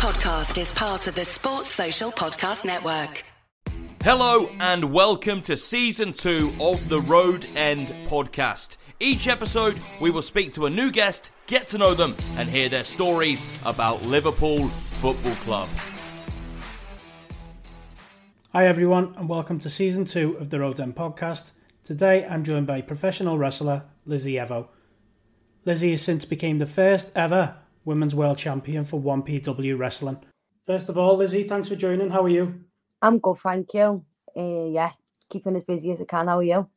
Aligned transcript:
podcast 0.00 0.58
is 0.58 0.72
part 0.72 1.06
of 1.08 1.14
the 1.14 1.26
Sports 1.26 1.68
Social 1.68 2.10
Podcast 2.10 2.64
Network. 2.64 3.22
Hello 4.02 4.48
and 4.58 4.94
welcome 4.94 5.42
to 5.42 5.58
season 5.58 6.14
two 6.14 6.54
of 6.58 6.88
the 6.88 7.02
Road 7.02 7.46
End 7.54 7.88
podcast. 8.08 8.78
Each 8.98 9.28
episode, 9.28 9.78
we 10.00 10.10
will 10.10 10.22
speak 10.22 10.54
to 10.54 10.64
a 10.64 10.70
new 10.70 10.90
guest, 10.90 11.32
get 11.46 11.68
to 11.68 11.76
know 11.76 11.92
them, 11.92 12.16
and 12.36 12.48
hear 12.48 12.70
their 12.70 12.82
stories 12.82 13.44
about 13.66 14.02
Liverpool 14.02 14.68
Football 14.68 15.34
Club. 15.34 15.68
Hi, 18.54 18.66
everyone, 18.66 19.12
and 19.18 19.28
welcome 19.28 19.58
to 19.58 19.68
season 19.68 20.06
two 20.06 20.34
of 20.38 20.48
the 20.48 20.60
Road 20.60 20.80
End 20.80 20.96
podcast. 20.96 21.50
Today, 21.84 22.24
I'm 22.24 22.42
joined 22.42 22.66
by 22.66 22.80
professional 22.80 23.36
wrestler 23.36 23.82
Lizzy 24.06 24.36
Evo. 24.36 24.68
Lizzy 25.66 25.90
has 25.90 26.00
since 26.00 26.24
became 26.24 26.56
the 26.56 26.64
first 26.64 27.12
ever 27.14 27.56
women's 27.84 28.14
world 28.14 28.38
champion 28.38 28.84
for 28.84 29.00
1PW 29.00 29.78
wrestling. 29.78 30.18
First 30.66 30.88
of 30.88 30.98
all, 30.98 31.16
Lizzy, 31.16 31.44
thanks 31.44 31.68
for 31.68 31.76
joining. 31.76 32.10
How 32.10 32.22
are 32.22 32.28
you? 32.28 32.64
I'm 33.02 33.18
good, 33.18 33.38
thank 33.38 33.68
you. 33.74 34.04
Uh, 34.36 34.66
yeah, 34.66 34.92
keeping 35.30 35.56
as 35.56 35.64
busy 35.64 35.90
as 35.90 36.00
I 36.00 36.04
can. 36.04 36.28
How 36.28 36.38
are 36.38 36.42
you? 36.42 36.68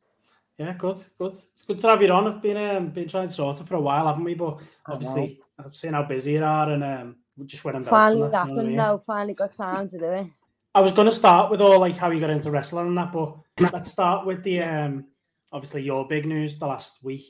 Yeah, 0.58 0.72
good, 0.74 0.98
good. 1.18 1.32
It's 1.32 1.64
good 1.64 1.78
to 1.80 1.88
have 1.88 2.02
you 2.02 2.08
on. 2.08 2.28
I've 2.28 2.42
been 2.42 2.56
um, 2.56 2.88
been 2.88 3.08
trying 3.08 3.28
to 3.28 3.34
sort 3.34 3.60
it 3.60 3.66
for 3.66 3.74
a 3.74 3.80
while, 3.80 4.06
haven't 4.06 4.24
we? 4.24 4.34
But 4.34 4.60
obviously, 4.86 5.40
I've 5.58 5.74
seen 5.74 5.94
how 5.94 6.04
busy 6.04 6.32
you 6.32 6.44
are, 6.44 6.70
and 6.70 6.84
um, 6.84 7.16
we 7.36 7.46
just 7.46 7.64
went 7.64 7.76
and 7.76 7.86
finally 7.86 8.30
that, 8.30 8.36
happened. 8.36 8.56
You 8.56 8.56
know 8.56 8.62
I 8.62 8.66
mean? 8.66 8.76
No, 8.76 9.02
finally 9.04 9.34
got 9.34 9.54
time 9.54 9.88
to 9.88 9.98
do 9.98 10.04
it. 10.04 10.26
I 10.74 10.80
was 10.80 10.92
going 10.92 11.08
to 11.08 11.14
start 11.14 11.50
with 11.50 11.60
all 11.60 11.78
like 11.80 11.96
how 11.96 12.10
you 12.10 12.20
got 12.20 12.30
into 12.30 12.50
wrestling 12.50 12.88
and 12.88 12.98
that, 12.98 13.12
but 13.12 13.36
let's 13.72 13.90
start 13.90 14.26
with 14.26 14.42
the 14.42 14.62
um, 14.62 15.04
obviously 15.52 15.82
your 15.82 16.06
big 16.06 16.26
news 16.26 16.58
the 16.58 16.66
last 16.66 16.98
week, 17.02 17.26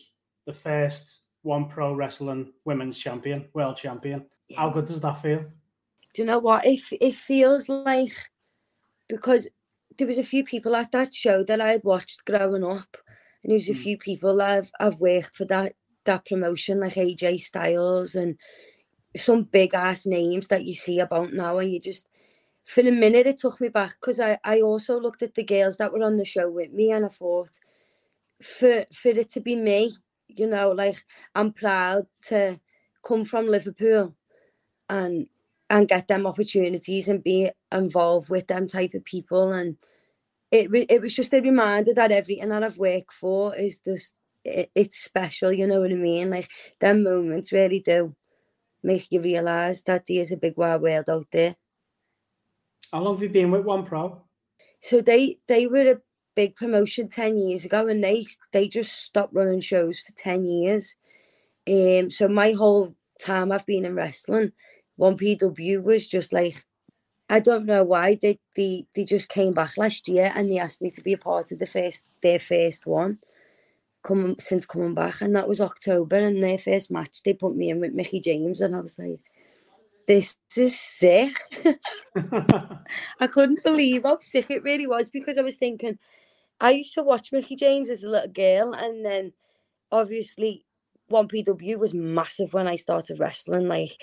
the 0.46 0.52
first 0.52 1.20
one 1.45 1.69
pro 1.69 1.95
wrestling 1.95 2.53
women's 2.65 2.98
champion, 2.98 3.47
world 3.52 3.77
champion. 3.77 4.25
Yeah. 4.48 4.61
How 4.61 4.71
good 4.71 4.87
does 4.87 5.01
that 5.02 5.23
feel? 5.23 5.41
Do 5.41 6.23
you 6.23 6.27
know 6.27 6.39
what? 6.39 6.66
It 6.66 6.80
it 7.01 7.15
feels 7.15 7.69
like 7.69 8.30
because 9.09 9.49
there 9.99 10.07
was 10.07 10.18
a 10.18 10.24
few 10.24 10.45
people 10.45 10.74
at 10.74 10.93
that 10.93 11.15
show 11.15 11.45
that 11.45 11.60
I 11.60 11.73
had 11.73 11.85
watched 11.85 12.24
growing 12.24 12.65
up, 12.65 12.96
and 13.43 13.51
there 13.51 13.57
was 13.57 13.68
a 13.68 13.73
mm. 13.73 13.83
few 13.83 13.99
people 13.99 14.43
I've 14.43 14.71
I've 14.80 15.01
worked 15.01 15.37
for 15.37 15.45
that 15.46 15.74
that 16.05 16.27
promotion, 16.27 16.80
like 16.80 16.95
AJ 16.95 17.41
Styles 17.41 18.15
and 18.15 18.37
some 19.16 19.45
big 19.45 19.74
ass 19.74 20.07
names 20.07 20.49
that 20.49 20.65
you 20.65 20.74
see 20.74 20.99
about 20.99 21.33
now, 21.33 21.59
and 21.59 21.73
you 21.73 21.80
just 21.80 22.09
for 22.65 22.80
a 22.80 22.90
minute 22.90 23.27
it 23.27 23.38
took 23.38 23.61
me 23.61 23.68
back 23.68 23.96
because 24.01 24.18
I 24.18 24.38
I 24.45 24.63
also 24.63 24.99
looked 24.99 25.23
at 25.23 25.35
the 25.35 25.45
girls 25.45 25.77
that 25.77 25.93
were 25.93 26.02
on 26.02 26.16
the 26.16 26.24
show 26.24 26.51
with 26.51 26.73
me, 26.73 26.90
and 26.90 27.05
I 27.05 27.09
thought 27.09 27.61
for 28.43 28.85
for 28.93 29.09
it 29.09 29.30
to 29.30 29.40
be 29.40 29.57
me, 29.57 29.96
you 30.29 30.47
know, 30.47 30.71
like 30.71 31.05
I'm 31.35 31.53
proud 31.53 32.07
to 32.29 32.61
come 33.05 33.25
from 33.25 33.49
Liverpool 33.49 34.15
and 34.89 35.27
and 35.71 35.89
get 35.89 36.09
them 36.09 36.27
opportunities 36.27 37.09
and 37.09 37.25
be 37.25 37.51
involved 37.73 38.29
with 38.29 38.47
them 38.47 38.69
type 38.69 38.95
of 38.95 39.05
people. 39.05 39.52
And 39.52 39.77
it 40.51 40.71
it 40.91 41.01
was 41.01 41.15
just 41.15 41.33
a 41.33 41.41
reminder 41.41 41.95
that 41.95 42.13
everything 42.13 42.49
that 42.49 42.63
I've 42.63 42.79
worked 42.79 43.13
for 43.13 43.57
is 43.57 43.80
just 43.80 44.15
it, 44.45 44.71
it's 44.75 44.99
special 44.99 45.52
you 45.52 45.67
know 45.67 45.80
what 45.80 45.91
I 45.91 45.97
mean? 45.97 46.30
Like 46.30 46.49
them 46.80 47.02
moments 47.02 47.52
really 47.52 47.80
do 47.80 48.15
make 48.83 49.11
you 49.11 49.21
realize 49.21 49.83
that 49.83 50.05
there 50.07 50.21
is 50.21 50.33
a 50.33 50.37
big 50.37 50.57
wide 50.57 50.83
world 50.83 51.09
out 51.09 51.27
there. 51.33 51.57
How 52.93 53.01
long 53.01 53.15
have 53.15 53.23
you 53.23 53.30
been 53.30 53.51
with 53.51 53.65
one 53.65 53.85
pro? 53.85 54.23
So 54.80 55.01
they 55.01 55.39
they 55.49 55.67
were 55.67 55.93
a 55.93 56.01
big 56.35 56.57
promotion 56.57 57.09
10 57.09 57.37
years 57.38 57.65
ago 57.65 57.87
and 57.87 58.02
they 58.02 58.27
they 58.52 58.68
just 58.68 59.04
stopped 59.04 59.35
running 59.35 59.60
shows 59.60 60.01
for 60.01 60.13
10 60.13 60.46
years. 60.46 60.96
Um 61.68 62.10
so 62.10 62.29
my 62.29 62.52
whole 62.52 62.95
time 63.21 63.52
I've 63.52 63.66
been 63.66 63.85
in 63.85 63.95
wrestling 63.95 64.53
one 64.97 65.16
PW 65.16 65.82
was 65.82 66.09
just 66.09 66.32
like 66.32 66.65
I 67.28 67.41
don't 67.41 67.65
know 67.65 67.84
why 67.84 68.19
they, 68.21 68.38
they 68.56 68.87
they 68.94 69.05
just 69.05 69.28
came 69.28 69.55
back 69.55 69.77
last 69.77 70.09
year 70.09 70.32
and 70.34 70.50
they 70.50 70.59
asked 70.59 70.82
me 70.82 70.91
to 70.91 71.03
be 71.03 71.15
a 71.15 71.19
part 71.19 71.53
of 71.53 71.59
the 71.59 71.66
first 71.66 72.06
their 72.22 72.38
first 72.38 72.87
one 72.87 73.19
come 74.03 74.37
since 74.39 74.66
coming 74.66 74.95
back 74.95 75.22
and 75.22 75.34
that 75.34 75.49
was 75.49 75.61
October 75.61 76.16
and 76.16 76.43
their 76.43 76.59
first 76.59 76.91
match 76.91 77.22
they 77.22 77.33
put 77.33 77.56
me 77.56 77.71
in 77.71 77.81
with 77.81 77.95
Mickie 77.95 78.21
James 78.21 78.61
and 78.61 78.77
I 78.77 78.81
was 78.81 78.99
like 78.99 79.21
this 80.06 80.37
is 80.56 80.78
sick. 80.78 81.34
I 83.21 83.27
couldn't 83.27 83.65
believe 83.65 84.03
how 84.05 84.19
sick 84.19 84.51
it 84.51 84.62
really 84.62 84.87
was 84.87 85.09
because 85.09 85.39
I 85.39 85.43
was 85.43 85.55
thinking 85.55 85.99
I 86.60 86.70
used 86.70 86.94
to 86.94 87.03
watch 87.03 87.32
Mickie 87.32 87.56
James 87.56 87.91
as 87.91 88.03
a 88.03 88.09
little 88.09 88.28
girl 88.28 88.75
and 88.75 89.04
then 89.04 89.32
obviously 89.91 90.65
1PW 91.10 91.78
was 91.78 91.94
massive 91.94 92.53
when 92.53 92.66
I 92.66 92.76
started 92.76 93.20
wrestling 93.20 93.66
like 93.66 94.00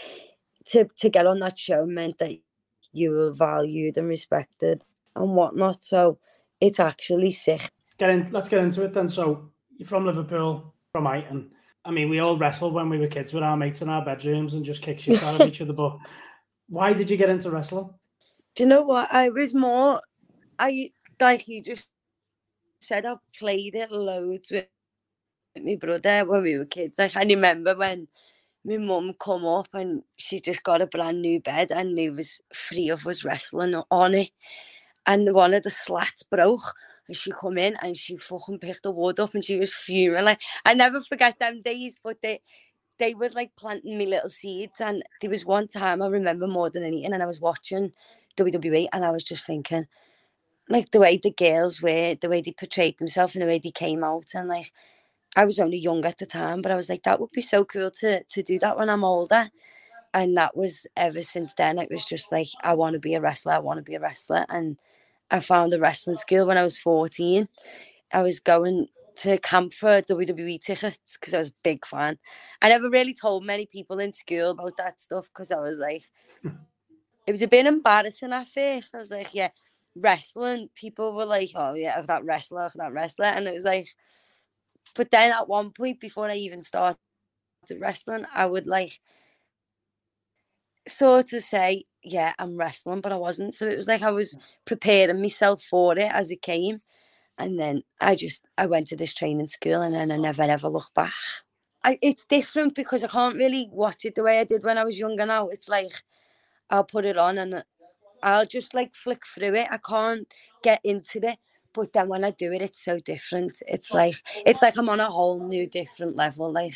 to 0.68 0.88
to 1.00 1.10
get 1.10 1.26
on 1.26 1.40
that 1.40 1.58
show 1.58 1.86
meant 1.86 2.20
that 2.20 2.38
you 2.94 3.12
were 3.12 3.32
valued 3.32 3.98
and 3.98 4.08
respected 4.08 4.84
and 5.16 5.36
whatnot. 5.36 5.84
So 5.84 6.20
it's 6.60 6.80
actually 6.80 7.32
sick. 7.32 7.70
Get 7.98 8.10
in, 8.10 8.30
let's 8.32 8.50
get 8.50 8.64
into 8.64 8.84
it 8.84 8.94
then. 8.94 9.10
So 9.10 9.50
you're 9.72 9.88
from 9.88 10.06
Liverpool, 10.06 10.74
from 10.92 11.06
Huyton. 11.06 11.50
I 11.84 11.92
mean, 11.92 12.10
we 12.10 12.20
all 12.20 12.38
wrestled 12.38 12.74
when 12.74 12.90
we 12.90 13.00
were 13.00 13.08
kids 13.08 13.34
with 13.34 13.44
our 13.44 13.58
mates 13.58 13.82
in 13.82 13.90
our 13.90 14.06
bedrooms 14.06 14.54
and 14.54 14.64
just 14.64 14.84
kick 14.84 15.00
shit 15.00 15.24
out 15.24 15.42
of 15.42 15.48
each 15.48 15.62
other. 15.62 15.74
But 15.74 15.98
why 16.70 16.94
did 16.94 17.10
you 17.10 17.18
get 17.18 17.30
into 17.30 17.50
wrestling? 17.50 17.90
Do 18.56 18.64
you 18.64 18.70
know 18.70 18.84
what? 18.84 19.12
I 19.12 19.30
was 19.30 19.54
more, 19.54 20.02
I 20.60 20.92
like 21.20 21.48
you 21.48 21.64
just 21.64 21.88
said, 22.82 23.06
I 23.08 23.16
played 23.40 23.76
it 23.76 23.92
loads 23.92 24.52
with 24.52 24.68
my 25.62 25.76
brother 25.76 26.26
when 26.26 26.44
we 26.44 26.58
were 26.58 26.66
kids. 26.66 27.00
Like 27.00 27.16
I 27.18 27.24
remember 27.24 27.76
when 27.76 28.08
my 28.66 28.78
mum 28.78 29.16
come 29.20 29.46
up 29.46 29.70
and 29.74 30.04
she 30.18 30.40
just 30.42 30.64
got 30.64 30.82
a 30.82 30.88
brand 30.88 31.22
new 31.22 31.40
bed 31.42 31.72
and 31.72 31.98
there 31.98 32.14
was 32.14 32.42
three 32.56 32.90
of 32.90 33.08
us 33.08 33.26
wrestling 33.26 33.76
on 33.92 34.16
it. 34.16 34.32
And 35.08 35.34
one 35.34 35.54
of 35.54 35.64
the 35.64 35.72
slats 35.72 36.24
broke 36.24 36.76
and 37.08 37.18
she 37.18 37.32
come 37.32 37.58
in 37.58 37.76
and 37.84 37.98
she 37.98 38.18
fucking 38.18 38.60
picked 38.60 38.84
the 38.84 38.92
wood 38.92 39.20
up 39.20 39.36
and 39.36 39.46
she 39.46 39.60
was 39.60 39.74
fuming. 39.74 40.26
Like 40.26 40.42
I 40.66 40.76
never 40.76 41.02
forget 41.02 41.40
them 41.40 41.62
days, 41.64 41.96
but 42.04 42.18
they 42.24 42.42
they 43.00 43.16
were 43.16 43.30
like 43.32 43.56
planting 43.58 43.98
me 44.00 44.08
little 44.08 44.30
seeds. 44.30 44.82
And 44.82 45.04
there 45.22 45.32
was 45.32 45.46
one 45.46 45.70
time 45.70 46.02
I 46.04 46.08
remember 46.08 46.48
more 46.48 46.72
than 46.72 46.84
anything, 46.84 47.14
and 47.14 47.24
I 47.24 47.28
was 47.28 47.42
watching 47.42 47.94
WWE 48.38 48.88
and 48.94 49.06
I 49.06 49.12
was 49.12 49.26
just 49.26 49.46
thinking, 49.48 49.88
like 50.70 50.92
the 50.92 51.00
way 51.00 51.18
the 51.18 51.32
girls 51.32 51.82
were, 51.82 52.16
the 52.16 52.30
way 52.30 52.42
they 52.42 52.52
portrayed 52.52 52.98
themselves 52.98 53.36
and 53.36 53.42
the 53.42 53.48
way 53.48 53.60
they 53.60 53.72
came 53.72 54.04
out, 54.04 54.32
and 54.34 54.48
like 54.48 54.72
I 55.36 55.46
was 55.46 55.60
only 55.60 55.78
young 55.78 56.06
at 56.06 56.18
the 56.18 56.26
time, 56.26 56.62
but 56.62 56.72
I 56.72 56.76
was 56.76 56.90
like, 56.90 57.04
that 57.04 57.20
would 57.20 57.32
be 57.32 57.42
so 57.42 57.64
cool 57.66 57.92
to 57.92 58.24
to 58.24 58.44
do 58.44 58.60
that 58.60 58.78
when 58.78 58.90
I'm 58.90 59.04
older. 59.04 59.50
And 60.14 60.36
that 60.36 60.58
was 60.58 60.86
ever 60.98 61.22
since 61.22 61.54
then. 61.54 61.80
It 61.80 61.90
was 61.90 62.06
just 62.06 62.32
like 62.32 62.50
I 62.64 62.74
want 62.74 62.94
to 62.96 63.00
be 63.00 63.16
a 63.16 63.22
wrestler. 63.22 63.54
I 63.54 63.60
want 63.60 63.78
to 63.78 63.84
be 63.84 63.96
a 63.96 64.00
wrestler. 64.00 64.46
And 64.50 64.78
I 65.30 65.40
found 65.40 65.74
a 65.74 65.80
wrestling 65.80 66.18
school 66.18 66.46
when 66.46 66.58
I 66.58 66.64
was 66.64 66.78
14. 66.78 67.48
I 68.12 68.22
was 68.22 68.42
going 68.42 68.88
to 69.18 69.38
camp 69.38 69.74
for 69.74 70.02
WWE 70.02 70.62
tickets 70.62 71.18
because 71.18 71.34
I 71.34 71.38
was 71.38 71.50
a 71.50 71.64
big 71.64 71.86
fan. 71.86 72.18
I 72.62 72.70
never 72.70 72.90
really 72.90 73.14
told 73.14 73.46
many 73.46 73.66
people 73.66 74.00
in 74.00 74.12
school 74.12 74.50
about 74.50 74.76
that 74.78 75.00
stuff 75.00 75.30
because 75.34 75.52
I 75.52 75.60
was 75.60 75.80
like, 75.80 76.04
hmm. 76.42 76.50
it 77.26 77.32
was 77.32 77.42
a 77.42 77.48
bit 77.48 77.66
embarrassing 77.66 78.34
at 78.34 78.50
first. 78.50 78.94
I 78.94 78.98
was 78.98 79.12
like, 79.12 79.34
yeah, 79.34 79.50
wrestling. 79.96 80.70
People 80.76 81.14
were 81.14 81.26
like, 81.26 81.52
oh 81.56 81.74
yeah, 81.74 82.02
that 82.02 82.24
wrestler, 82.26 82.72
that 82.76 82.94
wrestler, 82.94 83.26
and 83.26 83.48
it 83.48 83.54
was 83.54 83.66
like 83.66 83.88
but 84.96 85.12
then 85.12 85.32
at 85.32 85.48
one 85.48 85.72
point, 85.72 86.00
before 86.00 86.30
I 86.30 86.36
even 86.36 86.62
started 86.62 86.98
wrestling, 87.78 88.26
I 88.34 88.46
would 88.46 88.68
like 88.68 89.00
sort 90.88 91.34
of 91.34 91.44
say, 91.44 91.86
yeah, 92.04 92.34
I'm 92.40 92.58
wrestling, 92.58 93.02
but 93.02 93.12
I 93.12 93.18
wasn't. 93.18 93.56
So 93.56 93.68
it 93.68 93.78
was 93.78 93.88
like 93.88 94.02
I 94.02 94.12
was 94.12 94.36
mm. 94.36 94.42
preparing 94.66 95.22
myself 95.22 95.64
for 95.64 95.98
it 95.98 96.12
as 96.12 96.32
it 96.32 96.42
came. 96.42 96.82
And 97.38 97.60
then 97.60 97.84
I 98.00 98.16
just 98.16 98.46
I 98.58 98.66
went 98.66 98.88
to 98.88 98.96
this 98.96 99.14
training 99.14 99.48
school 99.48 99.82
and 99.82 99.96
then 99.96 100.12
I 100.12 100.18
oh. 100.18 100.22
never 100.22 100.44
ever 100.44 100.68
looked 100.68 100.94
back. 100.94 101.14
I, 101.84 101.98
it's 102.02 102.26
different 102.26 102.76
because 102.76 103.04
I 103.04 103.08
can't 103.08 103.38
really 103.38 103.68
watch 103.72 104.06
it 104.06 104.14
the 104.16 104.24
way 104.24 104.40
I 104.40 104.44
did 104.44 104.64
when 104.64 104.78
I 104.78 104.84
was 104.84 105.00
younger 105.00 105.26
now. 105.26 105.48
It's 105.48 105.70
like 105.70 105.92
I'll 106.70 106.84
put 106.84 107.06
it 107.06 107.18
on 107.18 107.38
and 107.38 107.64
I'll 108.24 108.46
just 108.46 108.74
like 108.74 108.96
flick 108.96 109.26
through 109.26 109.56
it. 109.56 109.68
I 109.72 109.78
can't 109.78 110.28
get 110.64 110.82
into 110.84 111.20
it 111.24 111.38
but 111.74 111.94
then 111.94 112.08
when 112.10 112.24
I 112.26 112.32
do 112.32 112.52
it, 112.52 112.62
it's 112.62 112.84
so 112.84 113.00
different. 113.00 113.62
It's 113.68 113.94
like 113.94 114.16
it's 114.46 114.62
like 114.62 114.78
I'm 114.78 114.90
on 114.90 115.00
a 115.00 115.10
whole 115.10 115.40
new 115.48 115.68
different 115.68 116.16
level. 116.16 116.52
Like, 116.52 116.74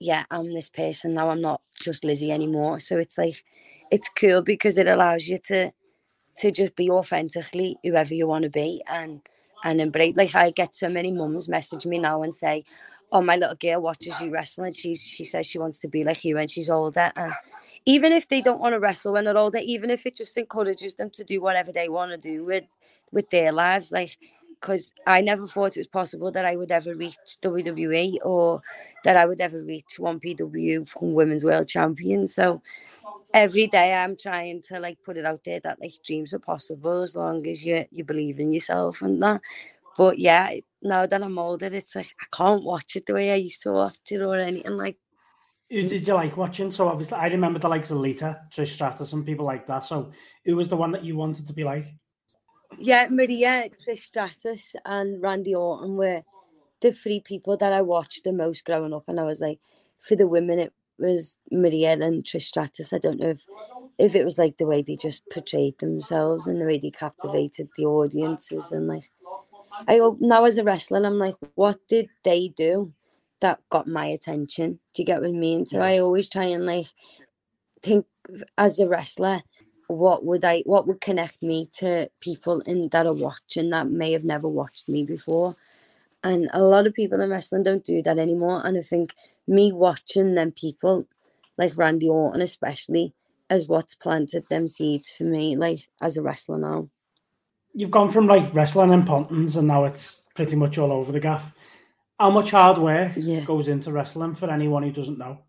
yeah, 0.00 0.24
I'm 0.30 0.50
this 0.52 0.68
person 0.68 1.14
now. 1.14 1.28
I'm 1.28 1.40
not 1.40 1.60
just 1.82 2.04
Lizzy 2.04 2.32
anymore. 2.32 2.80
So 2.80 2.98
it's 2.98 3.18
like 3.18 3.44
it's 3.90 4.08
cool 4.08 4.42
because 4.42 4.78
it 4.78 4.88
allows 4.88 5.28
you 5.28 5.38
to 5.46 5.72
to 6.38 6.50
just 6.50 6.76
be 6.76 6.90
authentically 6.90 7.76
whoever 7.84 8.14
you 8.14 8.26
want 8.26 8.44
to 8.44 8.50
be 8.50 8.82
and 8.88 9.20
and 9.64 9.80
embrace. 9.80 10.16
Like 10.16 10.34
I 10.34 10.50
get 10.50 10.74
so 10.74 10.88
many 10.88 11.12
mums 11.12 11.48
message 11.48 11.86
me 11.86 11.98
now 11.98 12.22
and 12.22 12.34
say, 12.34 12.64
"Oh, 13.12 13.22
my 13.22 13.36
little 13.36 13.56
girl 13.56 13.82
watches 13.82 14.20
you 14.20 14.30
wrestling. 14.30 14.72
She 14.72 14.96
she 14.96 15.24
says 15.24 15.46
she 15.46 15.58
wants 15.58 15.80
to 15.80 15.88
be 15.88 16.04
like 16.04 16.24
you 16.24 16.36
when 16.36 16.48
she's 16.48 16.70
older." 16.70 17.12
And 17.16 17.34
even 17.86 18.12
if 18.12 18.28
they 18.28 18.40
don't 18.40 18.60
want 18.60 18.74
to 18.74 18.80
wrestle 18.80 19.12
when 19.12 19.24
they're 19.24 19.36
older, 19.36 19.58
even 19.62 19.90
if 19.90 20.06
it 20.06 20.16
just 20.16 20.36
encourages 20.36 20.94
them 20.94 21.10
to 21.10 21.24
do 21.24 21.40
whatever 21.40 21.72
they 21.72 21.88
want 21.88 22.10
to 22.10 22.16
do 22.16 22.44
with 22.44 22.64
with 23.10 23.28
their 23.30 23.52
lives. 23.52 23.92
Like, 23.92 24.18
because 24.60 24.92
I 25.06 25.20
never 25.20 25.46
thought 25.46 25.76
it 25.76 25.80
was 25.80 25.88
possible 25.88 26.30
that 26.30 26.46
I 26.46 26.56
would 26.56 26.70
ever 26.70 26.94
reach 26.94 27.16
WWE 27.42 28.18
or 28.24 28.62
that 29.04 29.16
I 29.16 29.26
would 29.26 29.40
ever 29.40 29.60
reach 29.60 29.98
1PW 29.98 30.88
from 30.88 31.14
Women's 31.14 31.44
World 31.44 31.68
Champion. 31.68 32.28
So 32.28 32.62
every 33.34 33.66
day 33.66 33.92
I'm 33.94 34.16
trying 34.16 34.62
to 34.68 34.78
like 34.78 35.02
put 35.02 35.16
it 35.16 35.26
out 35.26 35.42
there 35.44 35.60
that 35.60 35.80
like 35.80 35.94
dreams 36.06 36.32
are 36.32 36.38
possible 36.38 37.02
as 37.02 37.16
long 37.16 37.46
as 37.48 37.64
you 37.64 37.84
you 37.90 38.04
believe 38.04 38.38
in 38.38 38.52
yourself 38.52 39.02
and 39.02 39.22
that. 39.22 39.40
But 39.96 40.18
yeah, 40.18 40.54
now 40.82 41.06
that 41.06 41.22
I'm 41.22 41.38
older, 41.38 41.66
it's 41.66 41.96
like 41.96 42.14
I 42.20 42.26
can't 42.34 42.62
watch 42.64 42.96
it 42.96 43.06
the 43.06 43.14
way 43.14 43.32
I 43.32 43.36
used 43.36 43.62
to 43.62 43.72
watch 43.72 43.98
it 44.10 44.22
or 44.22 44.36
anything 44.36 44.76
like. 44.76 44.96
Who 45.72 45.88
did 45.88 46.06
you 46.06 46.12
like 46.12 46.36
watching? 46.36 46.70
So 46.70 46.86
obviously, 46.86 47.16
I 47.16 47.28
remember 47.28 47.58
the 47.58 47.68
likes 47.68 47.90
of 47.90 47.96
Lita, 47.96 48.42
Trish 48.50 48.74
Stratus, 48.74 49.14
and 49.14 49.24
people 49.24 49.46
like 49.46 49.66
that. 49.68 49.84
So, 49.84 50.12
who 50.44 50.54
was 50.54 50.68
the 50.68 50.76
one 50.76 50.92
that 50.92 51.02
you 51.02 51.16
wanted 51.16 51.46
to 51.46 51.54
be 51.54 51.64
like? 51.64 51.86
Yeah, 52.78 53.08
Maria, 53.10 53.70
Trish 53.70 54.00
Stratus, 54.00 54.76
and 54.84 55.22
Randy 55.22 55.54
Orton 55.54 55.96
were 55.96 56.22
the 56.82 56.92
three 56.92 57.20
people 57.20 57.56
that 57.56 57.72
I 57.72 57.80
watched 57.80 58.24
the 58.24 58.32
most 58.32 58.66
growing 58.66 58.92
up, 58.92 59.04
and 59.08 59.18
I 59.18 59.24
was 59.24 59.40
like, 59.40 59.60
for 59.98 60.14
the 60.14 60.26
women, 60.28 60.58
it 60.58 60.74
was 60.98 61.38
Maria 61.50 61.92
and 61.92 62.22
Trish 62.22 62.42
Stratus. 62.42 62.92
I 62.92 62.98
don't 62.98 63.18
know 63.18 63.30
if 63.30 63.46
if 63.98 64.14
it 64.14 64.24
was 64.24 64.36
like 64.36 64.58
the 64.58 64.66
way 64.66 64.82
they 64.82 64.96
just 64.96 65.22
portrayed 65.30 65.78
themselves 65.78 66.46
and 66.46 66.60
the 66.60 66.66
way 66.66 66.76
they 66.76 66.90
captivated 66.90 67.68
the 67.76 67.84
audiences 67.84 68.72
and 68.72 68.88
like 68.88 69.10
I 69.86 70.00
now 70.18 70.44
as 70.44 70.58
a 70.58 70.64
wrestler 70.64 71.04
I'm 71.04 71.18
like 71.18 71.34
what 71.54 71.78
did 71.88 72.08
they 72.24 72.48
do 72.48 72.92
that 73.42 73.60
got 73.70 73.86
my 73.86 74.06
attention 74.06 74.80
do 74.94 75.02
you 75.02 75.06
get 75.06 75.20
what 75.20 75.28
I 75.28 75.32
mean 75.32 75.66
so 75.66 75.80
I 75.80 75.98
always 75.98 76.28
try 76.28 76.44
and 76.44 76.64
like 76.64 76.86
think 77.82 78.06
as 78.56 78.78
a 78.78 78.88
wrestler 78.88 79.42
what 79.88 80.24
would 80.24 80.44
I 80.44 80.62
what 80.64 80.86
would 80.86 81.00
connect 81.00 81.42
me 81.42 81.68
to 81.78 82.08
people 82.20 82.60
in 82.60 82.88
that 82.88 83.06
are 83.06 83.12
watching 83.12 83.70
that 83.70 83.90
may 83.90 84.12
have 84.12 84.24
never 84.24 84.48
watched 84.48 84.88
me 84.88 85.04
before 85.04 85.56
and 86.24 86.48
a 86.52 86.62
lot 86.62 86.86
of 86.86 86.94
people 86.94 87.20
in 87.20 87.28
wrestling 87.28 87.64
don't 87.64 87.84
do 87.84 88.00
that 88.02 88.18
anymore 88.18 88.62
and 88.64 88.78
I 88.78 88.82
think 88.82 89.14
me 89.46 89.72
watching 89.72 90.34
them 90.34 90.52
people, 90.52 91.06
like 91.58 91.76
Randy 91.76 92.08
Orton 92.08 92.42
especially, 92.42 93.14
is 93.50 93.68
what's 93.68 93.94
planted 93.94 94.48
them 94.48 94.68
seeds 94.68 95.14
for 95.14 95.24
me, 95.24 95.56
like 95.56 95.80
as 96.00 96.16
a 96.16 96.22
wrestler 96.22 96.58
now. 96.58 96.88
You've 97.74 97.90
gone 97.90 98.10
from 98.10 98.26
like 98.26 98.54
wrestling 98.54 98.92
and 98.92 99.06
Pontins, 99.06 99.56
and 99.56 99.68
now 99.68 99.84
it's 99.84 100.22
pretty 100.34 100.56
much 100.56 100.78
all 100.78 100.92
over 100.92 101.12
the 101.12 101.20
gaff. 101.20 101.52
How 102.22 102.30
much 102.30 102.52
hard 102.52 102.78
work 102.78 103.14
yeah. 103.16 103.40
goes 103.40 103.66
into 103.66 103.90
wrestling 103.90 104.36
for 104.36 104.48
anyone 104.48 104.84
who 104.84 104.92
doesn't 104.92 105.18
know? 105.18 105.40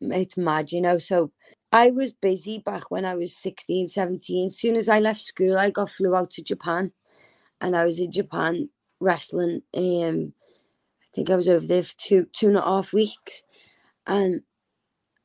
It's 0.00 0.38
mad, 0.38 0.72
you 0.72 0.80
know. 0.80 0.96
So 0.96 1.30
I 1.70 1.90
was 1.90 2.10
busy 2.10 2.58
back 2.58 2.90
when 2.90 3.04
I 3.04 3.14
was 3.16 3.36
16, 3.36 3.88
17. 3.88 4.46
As 4.46 4.58
soon 4.58 4.76
as 4.76 4.88
I 4.88 4.98
left 4.98 5.20
school, 5.20 5.58
I 5.58 5.68
got 5.68 5.90
flew 5.90 6.16
out 6.16 6.30
to 6.30 6.42
Japan 6.42 6.92
and 7.60 7.76
I 7.76 7.84
was 7.84 7.98
in 7.98 8.10
Japan 8.10 8.70
wrestling 8.98 9.60
um 9.76 10.32
I 11.02 11.08
think 11.14 11.28
I 11.28 11.36
was 11.36 11.48
over 11.48 11.66
there 11.66 11.82
for 11.82 11.98
two 11.98 12.28
two 12.32 12.48
and 12.48 12.56
a 12.56 12.62
half 12.62 12.94
weeks, 12.94 13.44
and 14.06 14.40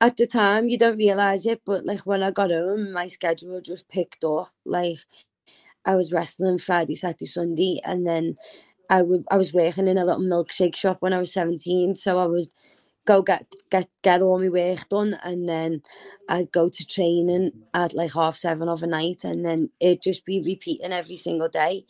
at 0.02 0.18
the 0.18 0.28
time 0.28 0.68
you 0.68 0.78
don't 0.78 0.98
realize 0.98 1.46
it, 1.46 1.62
but 1.66 1.86
like 1.86 2.02
when 2.02 2.22
I 2.22 2.32
got 2.32 2.52
home, 2.52 2.92
my 2.92 3.08
schedule 3.08 3.62
just 3.62 3.88
picked 3.88 4.26
up. 4.26 4.52
Like 4.66 4.98
I 5.86 5.96
was 5.96 6.12
wrestling 6.12 6.58
Friday, 6.58 6.96
Saturday, 6.96 7.28
Sunday, 7.28 7.80
and 7.86 8.06
then 8.06 8.36
I 8.89 9.01
would 9.01 9.25
I 9.31 9.38
was 9.38 9.54
working 9.54 9.88
in 9.88 9.98
a 9.98 10.06
little 10.06 10.22
milkshake 10.22 10.75
shop 10.75 10.98
when 11.01 11.13
I 11.13 11.19
was 11.19 11.34
seventeen, 11.34 11.95
so 11.95 12.19
I 12.19 12.25
was 12.25 12.51
go 13.06 13.22
get 13.22 13.48
get 13.72 13.89
get 14.04 14.22
all 14.22 14.39
my 14.39 14.50
work 14.50 14.88
done, 14.89 15.18
and 15.24 15.48
then 15.50 15.81
I'd 16.30 16.51
go 16.51 16.69
to 16.69 16.86
training 16.86 17.51
at 17.74 17.94
like 17.94 18.13
half 18.13 18.36
seven 18.38 18.69
of 18.69 18.81
night, 18.84 19.24
and 19.24 19.45
then 19.45 19.69
it'd 19.80 20.04
just 20.04 20.25
be 20.25 20.42
repeating 20.42 20.94
every 20.94 21.18
single 21.18 21.50
day. 21.50 21.86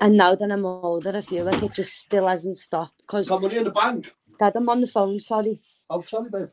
And 0.00 0.16
now 0.16 0.34
that 0.34 0.52
I'm 0.52 0.66
older, 0.66 1.16
I 1.16 1.20
feel 1.20 1.44
like 1.44 1.62
it 1.62 1.74
just 1.74 1.94
still 1.98 2.28
hasn't 2.28 2.58
stopped. 2.58 3.06
Cause 3.06 3.30
money 3.30 3.56
in 3.56 3.64
the 3.64 3.70
bank? 3.70 4.12
Dad, 4.38 4.54
I'm 4.56 4.68
on 4.68 4.80
the 4.80 4.86
phone, 4.86 5.20
sorry. 5.20 5.62
Oh, 5.88 6.02
sorry, 6.02 6.30
babe. 6.30 6.48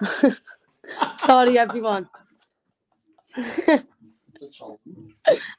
sorry, 1.18 1.58
everyone. 1.58 2.10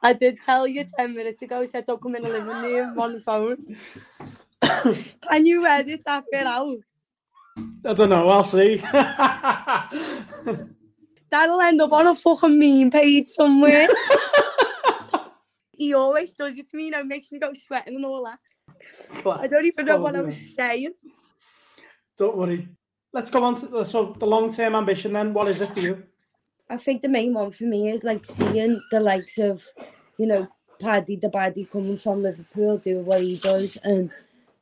I 0.02 0.12
did 0.12 0.38
tell 0.44 0.66
you 0.66 0.84
10 0.98 1.14
minutes 1.14 1.42
ago, 1.42 1.60
I 1.60 1.66
said 1.66 1.86
don't 1.86 2.02
come 2.02 2.16
in 2.16 2.22
the 2.22 2.30
living 2.30 2.48
room, 2.48 2.98
on 2.98 3.12
the 3.14 3.20
phone. 3.20 3.76
Can 5.30 5.46
you 5.46 5.66
edit 5.66 6.02
that 6.06 6.24
bit 6.30 6.46
out? 6.46 6.78
I 7.84 7.94
don't 7.94 8.10
know, 8.10 8.28
I'll 8.28 8.44
see. 8.44 8.76
That'll 11.30 11.60
end 11.60 11.80
up 11.80 11.92
on 11.92 12.06
a 12.08 12.16
fucking 12.16 12.58
meme 12.58 12.90
page 12.90 13.26
somewhere 13.26 13.88
he 15.82 15.94
always 15.94 16.32
does 16.32 16.56
it 16.58 16.68
to 16.70 16.76
me, 16.76 16.86
you 16.86 16.90
know, 16.90 17.04
makes 17.04 17.32
me 17.32 17.38
go 17.38 17.52
sweating 17.52 17.96
and 17.96 18.04
all 18.04 18.24
that. 18.24 18.38
I 19.26 19.48
don't 19.48 19.66
even 19.66 19.86
know 19.86 19.98
what 19.98 20.16
I 20.16 20.20
was 20.22 20.54
saying. 20.54 20.92
Don't 22.16 22.36
worry. 22.36 22.68
Let's 23.12 23.30
go 23.30 23.42
on 23.44 23.54
to 23.56 23.66
the, 23.66 23.84
so 23.84 24.14
the 24.18 24.26
long 24.26 24.52
term 24.52 24.74
ambition 24.74 25.12
then. 25.12 25.34
What 25.34 25.48
is 25.48 25.60
it 25.60 25.68
for 25.70 25.80
you? 25.80 26.02
I 26.72 26.78
think 26.78 27.02
the 27.02 27.08
main 27.10 27.34
one 27.34 27.50
for 27.50 27.64
me 27.64 27.90
is 27.90 28.02
like 28.02 28.24
seeing 28.24 28.80
the 28.90 28.98
likes 28.98 29.36
of, 29.36 29.62
you 30.16 30.24
know, 30.26 30.48
Paddy 30.80 31.16
the 31.16 31.28
Baddy 31.28 31.70
coming 31.70 31.98
from 31.98 32.22
Liverpool 32.22 32.78
doing 32.78 33.04
what 33.04 33.20
he 33.20 33.36
does 33.36 33.76
and 33.84 34.10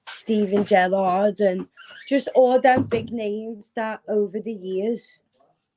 Steven 0.09 0.65
Gerrard 0.65 1.39
and 1.39 1.69
just 2.09 2.27
all 2.35 2.61
them 2.61 2.83
big 2.83 3.13
names 3.13 3.71
that 3.77 4.01
over 4.09 4.41
the 4.41 4.53
years 4.53 5.21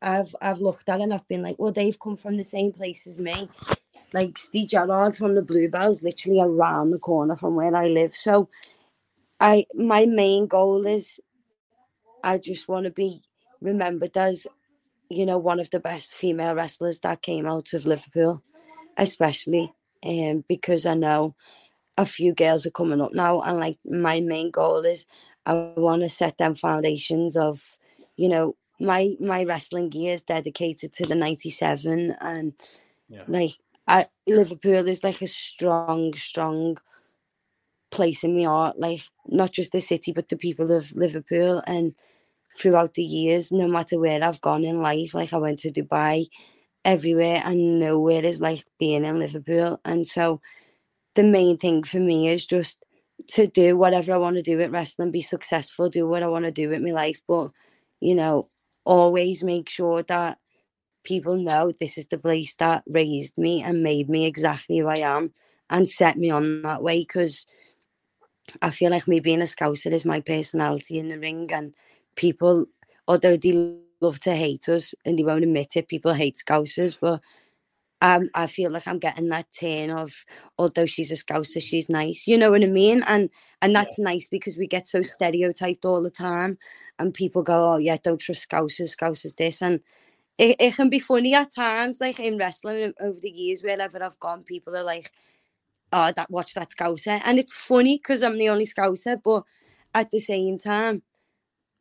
I've 0.02 0.36
I've 0.42 0.60
looked 0.60 0.90
at 0.90 1.02
and 1.02 1.14
I've 1.14 1.28
been 1.28 1.44
like, 1.44 1.60
well, 1.60 1.72
they've 1.72 2.00
come 2.00 2.18
from 2.18 2.38
the 2.38 2.44
same 2.44 2.72
place 2.72 3.06
as 3.06 3.20
me 3.20 3.48
like 4.12 4.36
Steve 4.36 4.70
Gerrard 4.70 5.16
from 5.16 5.36
the 5.36 5.44
Bluebells, 5.44 6.02
literally 6.02 6.42
around 6.42 6.90
the 6.90 7.00
corner 7.00 7.36
from 7.36 7.56
where 7.56 7.76
I 7.76 7.88
live. 7.90 8.16
So, 8.16 8.50
I 9.40 9.66
my 9.76 10.08
main 10.08 10.48
goal 10.48 10.88
is, 10.88 11.20
I 12.24 12.40
just 12.40 12.68
want 12.68 12.86
to 12.86 12.92
be 12.92 13.22
remembered 13.62 14.18
as, 14.18 14.48
you 15.14 15.26
know, 15.26 15.38
one 15.38 15.60
of 15.60 15.70
the 15.70 15.80
best 15.80 16.16
female 16.16 16.56
wrestlers 16.56 17.00
that 17.02 17.22
came 17.22 17.46
out 17.46 17.74
of 17.74 17.86
Liverpool, 17.86 18.42
especially, 18.98 19.74
um, 20.06 20.44
because 20.48 20.86
I 20.86 20.96
know 20.96 21.36
a 21.98 22.06
few 22.06 22.34
girls 22.34 22.66
are 22.66 22.72
coming 22.72 23.02
up 23.02 23.14
now, 23.14 23.42
and 23.42 23.60
like 23.60 23.78
my 23.86 24.20
main 24.20 24.52
goal 24.52 24.80
is, 24.80 25.06
I 25.46 25.54
want 25.76 26.04
to 26.04 26.10
set 26.10 26.38
them 26.38 26.56
foundations 26.56 27.38
of, 27.38 27.78
you 28.18 28.30
know, 28.30 28.56
my 28.80 29.12
my 29.20 29.44
wrestling 29.44 29.90
gear 29.90 30.14
is 30.14 30.22
dedicated 30.24 30.94
to 30.94 31.06
the 31.06 31.16
'97 31.16 32.16
and. 32.20 32.54
Yeah. 33.10 33.24
Like 33.28 33.52
I, 33.88 34.08
Liverpool 34.28 34.88
is 34.88 35.04
like 35.04 35.22
a 35.22 35.28
strong, 35.28 36.14
strong 36.14 36.78
place 37.92 38.24
in 38.24 38.36
my 38.38 38.46
heart. 38.46 38.80
Like 38.80 39.02
not 39.28 39.52
just 39.52 39.72
the 39.72 39.82
city, 39.82 40.12
but 40.12 40.30
the 40.30 40.38
people 40.38 40.72
of 40.72 40.96
Liverpool. 40.96 41.62
And 41.68 41.94
throughout 42.58 42.94
the 42.96 43.04
years, 43.04 43.52
no 43.52 43.68
matter 43.68 44.00
where 44.00 44.24
I've 44.24 44.42
gone 44.42 44.64
in 44.64 44.82
life, 44.82 45.14
like 45.14 45.34
I 45.34 45.38
went 45.38 45.60
to 45.60 45.72
Dubai, 45.72 46.28
everywhere, 46.86 47.42
and 47.46 47.80
nowhere 47.80 48.24
is 48.24 48.42
like 48.42 48.66
being 48.80 49.06
in 49.06 49.20
Liverpool. 49.20 49.80
And 49.86 50.06
so, 50.08 50.42
the 51.16 51.24
main 51.24 51.58
thing 51.58 51.84
for 51.84 52.00
me 52.00 52.30
is 52.30 52.46
just 52.46 52.84
to 53.30 53.48
do 53.48 53.78
whatever 53.78 54.14
I 54.14 54.18
want 54.18 54.36
to 54.38 54.42
do 54.42 54.58
with 54.58 54.72
wrestling, 54.72 55.12
be 55.12 55.22
successful, 55.22 55.90
do 55.90 56.08
what 56.08 56.24
I 56.24 56.28
want 56.28 56.46
to 56.46 56.52
do 56.52 56.70
with 56.70 56.82
my 56.82 56.92
life, 56.92 57.20
but 57.28 57.52
you 58.02 58.16
know, 58.16 58.44
always 58.86 59.44
make 59.44 59.70
sure 59.70 60.04
that 60.04 60.38
people 61.04 61.38
know 61.38 61.72
this 61.80 61.98
is 61.98 62.08
the 62.08 62.18
place 62.18 62.56
that 62.56 62.84
raised 62.88 63.38
me 63.38 63.62
and 63.62 63.84
made 63.84 64.10
me 64.10 64.26
exactly 64.26 64.78
who 64.80 64.88
I 64.88 64.98
am 64.98 65.34
and 65.70 65.88
set 65.88 66.18
me 66.18 66.30
on 66.30 66.62
that 66.64 66.84
way 66.84 67.00
because 67.00 67.46
I 68.62 68.70
feel 68.70 68.92
like 68.92 69.08
me 69.08 69.20
being 69.20 69.42
a 69.42 69.46
scouser 69.46 69.94
is 69.94 70.06
my 70.06 70.20
personality 70.20 71.00
in 71.00 71.08
the 71.08 71.20
ring 71.20 71.50
and 71.54 71.76
people 72.16 72.66
although 73.08 73.38
they 73.38 73.76
love 74.02 74.20
to 74.20 74.34
hate 74.34 74.68
us 74.70 74.94
and 75.06 75.18
they 75.18 75.24
won't 75.24 75.44
admit 75.44 75.76
it 75.76 75.88
people 75.88 76.14
hate 76.14 76.36
scousers 76.36 76.98
but 77.00 77.22
um, 78.02 78.30
I 78.36 78.48
feel 78.48 78.70
like 78.70 78.86
I'm 78.86 79.00
getting 79.00 79.30
that 79.30 79.48
turn 79.58 79.90
of 79.90 80.26
although 80.58 80.86
she's 80.86 81.12
a 81.12 81.16
scouser 81.16 81.62
she's 81.62 81.90
nice 81.90 82.28
you 82.28 82.38
know 82.38 82.52
what 82.52 82.64
I 82.64 82.68
mean 82.68 83.04
and 83.08 83.30
and 83.62 83.74
that's 83.74 83.98
yeah. 83.98 84.04
nice 84.04 84.28
because 84.28 84.58
we 84.58 84.68
get 84.68 84.88
so 84.88 85.02
stereotyped 85.02 85.86
all 85.86 86.04
the 86.04 86.12
time 86.12 86.58
and 87.00 87.14
people 87.14 87.44
go 87.44 87.74
oh 87.74 87.78
yeah 87.78 87.98
don't 88.04 88.20
trust 88.20 88.50
scousers 88.50 88.96
scousers 88.98 89.36
this 89.38 89.62
and 89.62 89.80
it, 90.38 90.56
it 90.60 90.76
can 90.76 90.90
be 90.90 91.00
funny 91.00 91.36
at 91.36 91.54
times, 91.54 92.02
like 92.02 92.20
in 92.20 92.38
wrestling 92.38 92.94
over 93.00 93.20
the 93.20 93.30
years, 93.30 93.62
wherever 93.62 94.04
I've 94.04 94.20
gone, 94.20 94.44
people 94.44 94.76
are 94.76 94.84
like, 94.84 95.12
oh, 95.92 96.12
that 96.16 96.32
watch 96.32 96.54
that 96.56 96.72
Scouser. 96.72 97.22
And 97.24 97.38
it's 97.38 97.54
funny 97.54 97.98
because 97.98 98.24
I'm 98.24 98.38
the 98.38 98.50
only 98.50 98.66
Scouser, 98.66 99.22
but 99.24 99.44
at 99.94 100.12
the 100.12 100.20
same 100.20 100.58
time, 100.58 101.04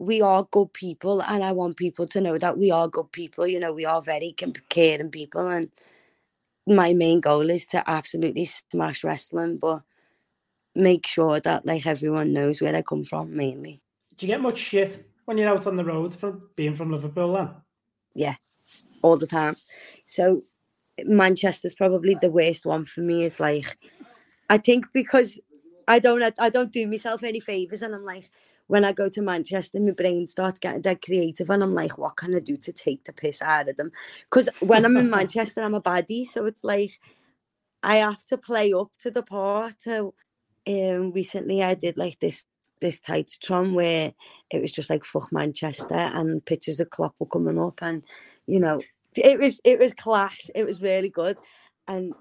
we 0.03 0.21
are 0.21 0.49
good 0.51 0.73
people, 0.73 1.23
and 1.23 1.45
I 1.45 1.53
want 1.53 1.77
people 1.77 2.07
to 2.07 2.21
know 2.21 2.37
that 2.37 2.59
we 2.59 2.73
are 2.73 2.89
good 2.89 3.13
people. 3.13 3.47
You 3.47 3.61
know, 3.61 3.73
we 3.73 3.85
are 3.85 4.03
very 4.03 4.35
caring 4.69 5.11
people, 5.11 5.47
and 5.47 5.71
my 6.67 6.93
main 6.93 7.21
goal 7.21 7.49
is 7.51 7.67
to 7.69 7.89
absolutely 7.89 8.45
smash 8.45 9.05
wrestling, 9.05 9.59
but 9.59 9.83
make 10.75 11.07
sure 11.07 11.39
that 11.39 11.65
like 11.67 11.87
everyone 11.87 12.33
knows 12.33 12.61
where 12.61 12.75
I 12.75 12.83
come 12.83 13.05
from 13.05 13.37
mainly. 13.37 13.81
Do 14.17 14.27
you 14.27 14.33
get 14.33 14.41
much 14.41 14.59
shit 14.59 15.09
when 15.25 15.39
you're 15.39 15.49
out 15.49 15.67
on 15.67 15.77
the 15.77 15.85
road 15.85 16.15
from 16.15 16.49
being 16.57 16.75
from 16.75 16.91
Liverpool 16.91 17.35
then? 17.35 17.51
yeah, 18.15 18.35
all 19.03 19.17
the 19.17 19.27
time. 19.27 19.57
So 20.05 20.43
Manchester's 21.05 21.75
probably 21.75 22.15
the 22.15 22.31
worst 22.31 22.67
one 22.67 22.85
for 22.87 23.01
me. 23.01 23.25
Is 23.25 23.41
like, 23.41 23.77
I 24.51 24.59
think 24.59 24.87
because 24.93 25.41
I 25.87 25.99
don't 25.99 26.35
I 26.39 26.51
don't 26.51 26.73
do 26.73 26.87
myself 26.87 27.23
any 27.23 27.41
favors, 27.41 27.83
and 27.83 27.95
I'm 27.95 28.05
like, 28.05 28.31
when 28.73 28.87
I 28.87 28.95
go 28.95 29.11
to 29.11 29.21
Manchester, 29.21 29.79
my 29.81 29.91
brain 29.91 30.27
starts 30.27 30.59
getting 30.59 30.81
dead 30.81 31.03
creative, 31.03 31.51
and 31.51 31.63
I'm 31.63 31.75
like, 31.75 31.99
what 31.99 32.17
can 32.17 32.35
I 32.35 32.39
do 32.39 32.57
to 32.57 32.73
take 32.73 33.05
the 33.05 33.13
piss 33.13 33.43
out 33.43 33.69
of 33.69 33.77
them? 33.77 33.93
Because 34.23 34.49
when 34.61 34.87
I'm 34.87 34.97
in 34.97 35.11
Manchester, 35.19 35.61
I'm 35.61 35.75
a 35.75 35.83
baddie, 35.83 36.25
so 36.25 36.47
it's 36.47 36.65
like 36.65 36.93
I 37.83 37.97
have 37.97 38.25
to 38.31 38.39
play 38.39 38.73
up 38.73 38.91
to 39.01 39.11
the 39.11 39.23
part. 39.23 39.83
So, 39.83 40.15
um, 40.67 41.13
recently 41.13 41.63
I 41.63 41.75
did 41.75 41.99
like 41.99 42.19
this 42.21 42.47
this 42.81 42.99
Titantron 42.99 43.75
where 43.75 44.15
it 44.51 44.63
was 44.63 44.73
just 44.73 44.89
like 44.89 45.05
fuck 45.05 45.31
Manchester 45.31 45.95
and 45.95 46.43
pictures 46.43 46.81
of 46.81 46.89
Klopp 46.89 47.15
were 47.19 47.27
coming 47.27 47.59
up 47.59 47.79
and 47.83 48.03
you 48.47 48.59
know 48.59 48.81
it 49.15 49.39
was 49.39 49.61
it 49.65 49.79
was 49.81 49.93
class 49.93 50.51
it 50.55 50.65
was 50.65 50.81
really 50.81 51.11
good 51.11 51.37
and 51.87 52.15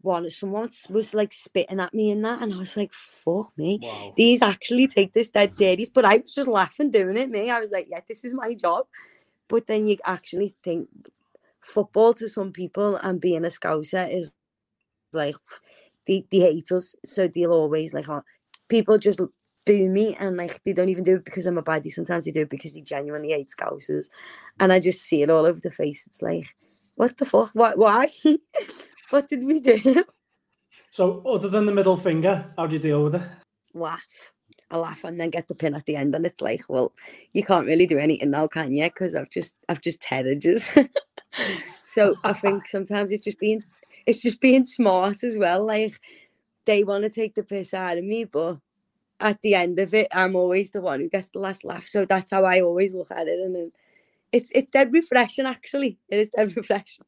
one 0.00 0.28
someone 0.30 0.70
was 0.90 1.14
like 1.14 1.32
spitting 1.32 1.80
at 1.80 1.92
me 1.92 2.10
in 2.10 2.22
that 2.22 2.40
and 2.40 2.54
I 2.54 2.56
was 2.56 2.76
like 2.76 2.92
fuck 2.92 3.52
me. 3.56 3.80
Wow. 3.82 4.12
these 4.16 4.42
actually 4.42 4.86
take 4.86 5.12
this 5.12 5.28
dead 5.28 5.54
serious. 5.54 5.90
But 5.90 6.04
I 6.04 6.18
was 6.18 6.34
just 6.34 6.48
laughing 6.48 6.90
doing 6.90 7.16
it 7.16 7.30
me. 7.30 7.50
I 7.50 7.60
was 7.60 7.70
like 7.70 7.88
yeah 7.90 8.00
this 8.06 8.24
is 8.24 8.34
my 8.34 8.54
job. 8.54 8.86
But 9.48 9.66
then 9.66 9.86
you 9.86 9.96
actually 10.04 10.54
think 10.62 10.88
football 11.60 12.14
to 12.14 12.28
some 12.28 12.52
people 12.52 12.96
and 12.96 13.20
being 13.20 13.44
a 13.44 13.48
scouser 13.48 14.10
is 14.10 14.32
like 15.12 15.34
they, 16.06 16.24
they 16.30 16.38
hate 16.38 16.70
us 16.72 16.94
so 17.04 17.28
they'll 17.28 17.52
always 17.52 17.92
like 17.92 18.08
oh, 18.08 18.22
people 18.68 18.98
just 18.98 19.20
boo 19.66 19.88
me 19.88 20.16
and 20.16 20.36
like 20.36 20.62
they 20.64 20.72
don't 20.72 20.88
even 20.88 21.04
do 21.04 21.16
it 21.16 21.24
because 21.24 21.46
I'm 21.46 21.58
a 21.58 21.62
baddie. 21.62 21.90
Sometimes 21.90 22.24
they 22.24 22.30
do 22.30 22.42
it 22.42 22.50
because 22.50 22.74
they 22.74 22.80
genuinely 22.80 23.30
hate 23.30 23.48
scousers. 23.48 24.08
And 24.60 24.72
I 24.72 24.80
just 24.80 25.02
see 25.02 25.22
it 25.22 25.30
all 25.30 25.44
over 25.44 25.60
the 25.60 25.70
face. 25.70 26.06
It's 26.06 26.22
like 26.22 26.56
what 26.94 27.16
the 27.16 27.24
fuck? 27.24 27.50
Why 27.52 28.08
what 29.10 29.28
did 29.28 29.44
we 29.44 29.60
do? 29.60 30.04
So, 30.90 31.22
other 31.26 31.48
than 31.48 31.66
the 31.66 31.72
middle 31.72 31.98
finger, 31.98 32.50
how 32.56 32.66
do 32.66 32.76
you 32.76 32.80
deal 32.80 33.04
with 33.04 33.16
it? 33.16 33.22
laugh. 33.74 34.32
I 34.70 34.76
laugh 34.76 35.04
and 35.04 35.18
then 35.18 35.30
get 35.30 35.48
the 35.48 35.54
pin 35.54 35.74
at 35.74 35.86
the 35.86 35.96
end 35.96 36.14
and 36.14 36.26
it's 36.26 36.42
like 36.42 36.62
well 36.68 36.92
you 37.32 37.42
can't 37.42 37.66
really 37.66 37.86
do 37.86 37.98
anything 37.98 38.30
now 38.30 38.46
can 38.46 38.74
you? 38.74 38.84
Because 38.84 39.14
I've 39.14 39.30
just 39.30 39.56
I've 39.68 39.80
just 39.80 40.02
terrors 40.02 40.70
so 41.84 42.14
I 42.22 42.32
think 42.34 42.66
sometimes 42.66 43.10
it's 43.10 43.24
just 43.24 43.38
being 43.38 43.62
it's 44.04 44.20
just 44.20 44.40
being 44.40 44.64
smart 44.64 45.24
as 45.24 45.38
well 45.38 45.64
like 45.64 45.98
they 46.66 46.84
want 46.84 47.04
to 47.04 47.10
take 47.10 47.34
the 47.34 47.44
piss 47.44 47.72
out 47.72 47.96
of 47.96 48.04
me 48.04 48.24
but 48.24 48.58
at 49.20 49.40
the 49.42 49.54
end 49.54 49.78
of 49.78 49.94
it 49.94 50.08
I'm 50.12 50.36
always 50.36 50.70
the 50.70 50.82
one 50.82 51.00
who 51.00 51.08
gets 51.08 51.30
the 51.30 51.38
last 51.38 51.64
laugh. 51.64 51.84
So 51.84 52.04
that's 52.04 52.30
how 52.30 52.44
I 52.44 52.60
always 52.60 52.94
look 52.94 53.10
at 53.10 53.26
it 53.26 53.38
and 53.38 53.54
then 53.54 53.72
it's 54.32 54.50
it's 54.54 54.70
dead 54.70 54.92
refreshing 54.92 55.46
actually. 55.46 55.98
It 56.10 56.18
is 56.18 56.28
dead 56.28 56.54
refreshing 56.56 57.06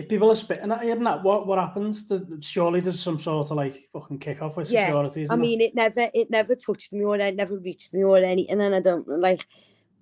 If 0.00 0.08
people 0.08 0.30
are 0.30 0.34
spitting 0.34 0.72
at 0.72 0.82
you 0.82 0.92
and 0.92 1.04
that, 1.04 1.22
what 1.22 1.46
what 1.46 1.58
happens? 1.58 2.10
Surely 2.40 2.80
there's 2.80 2.98
some 2.98 3.18
sort 3.18 3.50
of 3.50 3.56
like 3.58 3.90
fucking 3.92 4.18
kick 4.18 4.40
off 4.40 4.56
with 4.56 4.70
Yeah, 4.70 4.86
securities. 4.86 5.30
I 5.30 5.36
mean, 5.36 5.60
it 5.60 5.74
never, 5.74 6.08
it 6.14 6.30
never 6.30 6.54
touched 6.54 6.94
me 6.94 7.04
or 7.04 7.16
it 7.18 7.36
never 7.36 7.58
reached 7.58 7.92
me 7.92 8.02
or 8.02 8.16
anything, 8.16 8.62
and 8.62 8.74
I 8.74 8.80
don't 8.80 9.06
like. 9.06 9.46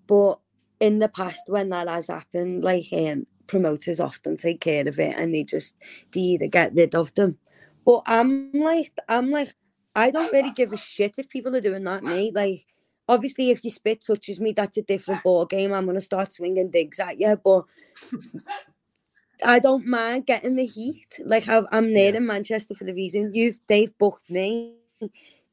But 0.07 0.39
in 0.79 1.01
the 1.01 1.09
past, 1.09 1.43
when 1.49 1.71
that 1.71 1.89
has 1.89 2.07
happened, 2.07 2.63
like 2.63 2.85
um, 2.93 3.27
promoters 3.49 3.99
often 3.99 4.37
take 4.37 4.61
care 4.61 4.87
of 4.87 5.01
it, 5.01 5.17
and 5.17 5.35
they 5.35 5.43
just 5.43 5.75
they 6.13 6.21
either 6.21 6.47
get 6.47 6.77
rid 6.77 6.95
of 6.95 7.13
them. 7.17 7.37
But 7.85 8.03
I'm 8.07 8.53
like, 8.53 8.93
I'm 9.09 9.33
like, 9.33 9.53
I 9.97 10.13
don't 10.13 10.33
really 10.33 10.53
give 10.53 10.73
a 10.73 10.77
shit 10.77 11.19
if 11.19 11.29
people 11.29 11.57
are 11.57 11.61
doing 11.61 11.83
that. 11.83 12.05
Me, 12.05 12.31
like, 12.33 12.65
obviously, 13.09 13.51
if 13.51 13.65
your 13.65 13.73
spit 13.73 14.05
touches 14.07 14.39
me, 14.39 14.53
that's 14.53 14.77
a 14.77 14.83
different 14.83 15.25
ball 15.25 15.45
game. 15.45 15.73
I'm 15.73 15.87
gonna 15.87 16.01
start 16.01 16.33
swinging 16.33 16.71
digs 16.71 17.01
at 17.01 17.19
you, 17.19 17.37
but. 17.43 17.65
I 19.45 19.59
don't 19.59 19.87
mind 19.87 20.27
getting 20.27 20.57
the 20.57 20.67
heat. 20.67 21.21
Like 21.25 21.49
I, 21.49 21.63
I'm 21.73 21.93
there 21.95 22.15
in 22.15 22.27
Manchester 22.27 22.75
for 22.75 22.85
the 22.85 22.95
reason 22.95 23.31
you've 23.33 23.59
they've 23.69 23.97
booked 23.99 24.29
me 24.31 24.75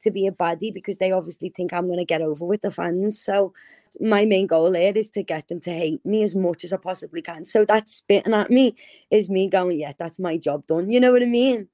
to 0.01 0.12
be 0.12 0.27
a 0.27 0.32
baddie 0.32 0.74
because 0.74 0.98
they 0.98 1.12
obviously 1.12 1.50
think 1.50 1.74
I'm 1.74 1.88
going 1.88 2.00
to 2.00 2.06
get 2.06 2.22
over 2.22 2.46
with 2.46 2.62
the 2.62 2.72
fans. 2.72 3.20
So 3.20 3.54
my 4.00 4.25
main 4.25 4.48
goal 4.48 4.72
there 4.72 4.94
is 4.96 5.10
to 5.12 5.24
get 5.24 5.48
them 5.48 5.60
to 5.62 5.72
hate 5.72 6.06
me 6.06 6.24
as 6.24 6.36
much 6.36 6.63
as 6.63 6.74
I 6.74 6.77
possibly 6.77 7.22
can. 7.22 7.46
So 7.46 7.65
that 7.65 7.89
spitting 7.89 8.34
at 8.34 8.50
me 8.50 8.75
is 9.10 9.30
me 9.30 9.50
going, 9.50 9.80
yeah, 9.80 9.94
that's 9.98 10.20
my 10.20 10.38
job 10.38 10.65
done. 10.68 10.89
You 10.92 11.00
know 11.00 11.12
what 11.12 11.22
I 11.22 11.25
mean? 11.25 11.70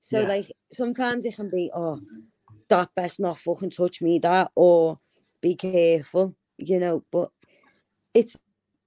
So 0.00 0.20
Yeah. 0.20 0.28
like 0.28 0.52
sometimes 0.70 1.24
it 1.24 1.36
can 1.36 1.50
be, 1.50 1.70
oh, 1.74 2.00
that 2.68 2.90
best 2.94 3.20
not 3.20 3.38
fucking 3.38 3.70
touch 3.70 4.02
me 4.02 4.18
that, 4.20 4.50
or 4.54 4.98
be 5.40 5.54
careful, 5.54 6.34
you 6.58 6.78
know. 6.80 7.04
But 7.12 7.30
it's 8.14 8.36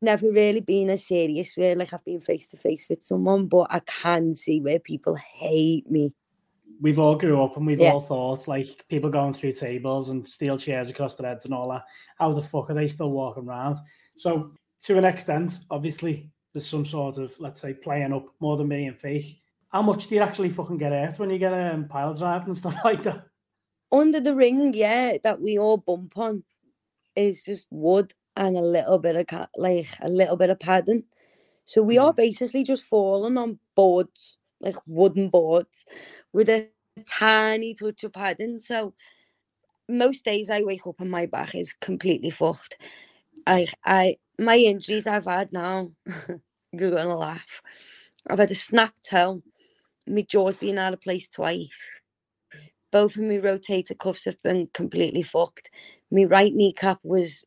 never 0.01 0.31
really 0.31 0.61
been 0.61 0.89
a 0.89 0.97
serious 0.97 1.55
where 1.57 1.75
like 1.75 1.93
I've 1.93 2.05
been 2.05 2.21
face 2.21 2.47
to 2.49 2.57
face 2.57 2.87
with 2.89 3.03
someone, 3.03 3.47
but 3.47 3.67
I 3.69 3.79
can 3.79 4.33
see 4.33 4.61
where 4.61 4.79
people 4.79 5.15
hate 5.15 5.89
me. 5.89 6.13
we've 6.81 6.99
all 6.99 7.15
grew 7.15 7.43
up 7.43 7.57
and 7.57 7.67
we've 7.67 7.77
Yeah. 7.79 7.91
all 7.91 7.99
thought 7.99 8.47
like 8.47 8.85
people 8.87 9.09
going 9.09 9.33
through 9.33 9.51
tables 9.51 10.07
and 10.09 10.25
steel 10.25 10.57
chairs 10.57 10.89
across 10.89 11.15
their 11.15 11.27
heads 11.29 11.43
and 11.43 11.53
all 11.53 11.69
that. 11.71 11.83
How 12.17 12.31
the 12.31 12.41
fuck 12.41 12.69
are 12.69 12.73
they 12.73 12.87
still 12.87 13.11
walking 13.11 13.45
around? 13.49 13.75
So 14.15 14.53
to 14.83 14.97
an 14.97 15.03
extent, 15.03 15.57
obviously 15.69 16.29
there's 16.53 16.65
some 16.65 16.85
sort 16.85 17.17
of 17.17 17.37
let's 17.39 17.59
say 17.59 17.73
playing 17.73 18.13
up 18.13 18.27
more 18.39 18.55
than 18.55 18.69
being 18.69 18.93
fake. 18.93 19.41
How 19.67 19.81
much 19.81 20.07
do 20.07 20.15
you 20.15 20.21
actually 20.21 20.51
fucking 20.51 20.77
get 20.77 20.93
hurt 20.93 21.19
when 21.19 21.29
you 21.29 21.37
get 21.37 21.51
a 21.51 21.73
um, 21.73 21.87
pile 21.89 22.13
drive 22.13 22.45
and 22.45 22.55
stuff 22.61 22.77
like 22.85 23.03
that? 23.03 23.25
Under 23.91 24.21
the 24.21 24.33
ring, 24.35 24.73
yeah, 24.73 25.17
that 25.23 25.41
we 25.41 25.59
all 25.59 25.77
bump 25.77 26.17
on 26.17 26.43
is 27.15 27.43
just 27.43 27.67
wood 27.71 28.13
and 28.39 28.57
a 28.57 28.61
little 28.61 28.97
bit 28.97 29.17
of 29.17 29.47
like 29.57 29.87
a 30.01 30.09
little 30.09 30.37
bit 30.37 30.49
of 30.49 30.59
padding. 30.59 31.03
So 31.65 31.83
we 31.83 31.97
are 31.99 32.13
mm. 32.13 32.15
basically 32.15 32.63
just 32.63 32.85
falling 32.85 33.37
on 33.37 33.59
boards, 33.75 34.37
like 34.61 34.77
wooden 34.87 35.29
boards, 35.29 35.85
with 36.33 36.49
a 36.49 36.69
tiny 37.07 37.73
touch 37.75 38.03
of 38.05 38.13
padding. 38.13 38.57
So 38.59 38.93
most 39.89 40.23
days 40.23 40.49
I 40.49 40.63
wake 40.63 40.87
up 40.87 40.99
and 40.99 41.11
my 41.11 41.25
back 41.25 41.53
is 41.53 41.73
completely 41.73 42.29
fucked. 42.29 42.77
I 43.45 43.67
I 43.85 44.15
my 44.39 44.55
injuries 44.55 45.05
I've 45.05 45.25
had 45.25 45.51
now, 45.51 45.91
you're 46.71 46.91
gonna 46.91 47.17
laugh. 47.17 47.61
I've 48.29 48.39
had 48.39 48.51
a 48.51 48.55
snapped 48.55 49.03
toe, 49.09 49.43
my 50.07 50.21
jaw's 50.21 50.55
been 50.55 50.77
out 50.77 50.93
of 50.93 51.01
place 51.01 51.27
twice. 51.27 51.91
Both 52.91 53.17
of 53.17 53.23
my 53.23 53.37
rotator 53.37 53.97
cuffs 53.97 54.25
have 54.25 54.41
been 54.43 54.69
completely 54.73 55.23
fucked. 55.23 55.69
My 56.09 56.23
right 56.23 56.53
kneecap 56.53 56.99
was 57.03 57.43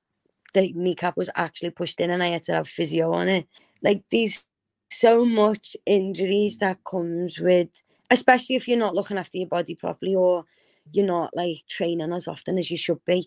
the 0.55 0.73
kneecap 0.75 1.17
was 1.17 1.31
actually 1.35 1.71
pushed 1.71 2.01
in 2.01 2.11
and 2.11 2.23
I 2.23 2.29
had 2.29 2.43
to 2.45 2.55
have 2.55 2.69
physio 2.69 3.13
on 3.13 3.29
it. 3.29 3.47
Like 3.83 4.03
these 4.11 4.45
so 4.91 5.25
much 5.25 5.77
injuries 5.87 6.59
that 6.59 6.85
comes 6.85 7.39
with 7.39 7.69
especially 8.13 8.57
if 8.57 8.69
you're 8.69 8.79
not 8.79 8.95
looking 8.95 9.17
after 9.17 9.39
your 9.39 9.49
body 9.49 9.75
properly 9.75 10.15
or 10.15 10.45
you're 10.93 11.07
not 11.07 11.31
like 11.35 11.57
training 11.69 12.13
as 12.13 12.29
often 12.29 12.59
as 12.59 12.71
you 12.71 12.77
should 12.77 13.03
be. 13.07 13.27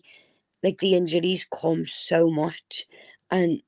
Like 0.62 0.78
the 0.78 0.94
injuries 0.94 1.44
come 1.52 1.86
so 1.86 2.28
much. 2.30 2.86
And 3.30 3.62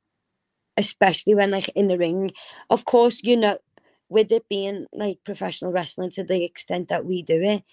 especially 0.76 1.34
when 1.34 1.50
like 1.50 1.68
in 1.70 1.88
the 1.88 1.98
ring, 1.98 2.30
of 2.70 2.84
course, 2.84 3.20
you 3.24 3.36
know, 3.36 3.58
with 4.08 4.30
it 4.30 4.48
being 4.48 4.86
like 4.92 5.18
professional 5.24 5.72
wrestling 5.72 6.10
to 6.12 6.22
the 6.22 6.44
extent 6.44 6.88
that 6.88 7.04
we 7.04 7.22
do 7.22 7.40
it, 7.42 7.64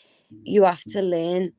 you 0.44 0.64
have 0.64 0.84
to 0.86 1.02
learn 1.02 1.54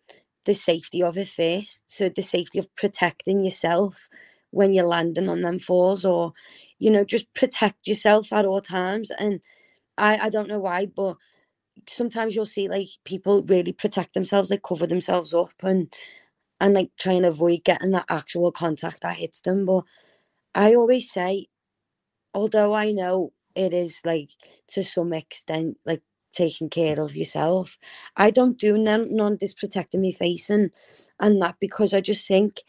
the 0.46 0.54
safety 0.54 1.02
of 1.04 1.18
it 1.18 1.28
first. 1.28 1.84
So 1.88 2.10
the 2.10 2.22
safety 2.22 2.60
of 2.60 2.74
protecting 2.76 3.44
yourself 3.44 4.08
when 4.52 4.74
you're 4.74 4.86
landing 4.86 5.28
on 5.30 5.42
them 5.42 5.60
falls 5.60 6.06
or, 6.06 6.34
you 6.80 6.90
know, 6.90 7.04
just 7.04 7.32
protect 7.34 7.88
yourself 7.88 8.32
at 8.32 8.46
all 8.46 8.62
times. 8.62 9.12
And 9.18 9.42
I, 9.98 10.18
I 10.18 10.30
don't 10.30 10.48
know 10.48 10.60
why, 10.60 10.86
but 10.86 11.16
sometimes 11.88 12.34
you'll 12.36 12.46
see 12.46 12.68
like 12.68 12.88
people 13.04 13.44
really 13.44 13.72
protect 13.72 14.14
themselves, 14.14 14.50
like 14.50 14.62
cover 14.62 14.86
themselves 14.86 15.34
up 15.34 15.52
and 15.62 15.92
and 16.60 16.74
like 16.74 16.90
try 16.98 17.14
and 17.14 17.26
avoid 17.26 17.64
getting 17.64 17.92
that 17.92 18.06
actual 18.08 18.52
contact 18.52 19.02
that 19.02 19.16
hits 19.16 19.42
them. 19.42 19.66
But 19.66 19.84
I 20.54 20.74
always 20.74 21.10
say, 21.10 21.46
although 22.34 22.74
I 22.74 22.92
know 22.92 23.32
it 23.54 23.74
is 23.74 24.02
like 24.04 24.30
to 24.68 24.84
some 24.84 25.12
extent 25.12 25.78
like 25.86 26.02
taking 26.36 26.68
care 26.68 27.00
of 27.00 27.16
yourself, 27.16 27.78
I 28.16 28.30
don't 28.30 28.58
do 28.58 28.76
none, 28.76 29.14
none 29.14 29.34
of 29.34 29.38
this 29.38 29.54
protecting 29.54 30.02
my 30.02 30.12
face 30.12 30.50
and 30.50 30.70
and 31.18 31.40
that 31.42 31.56
because 31.60 31.94
I 31.94 32.00
just 32.00 32.26
think 32.28 32.62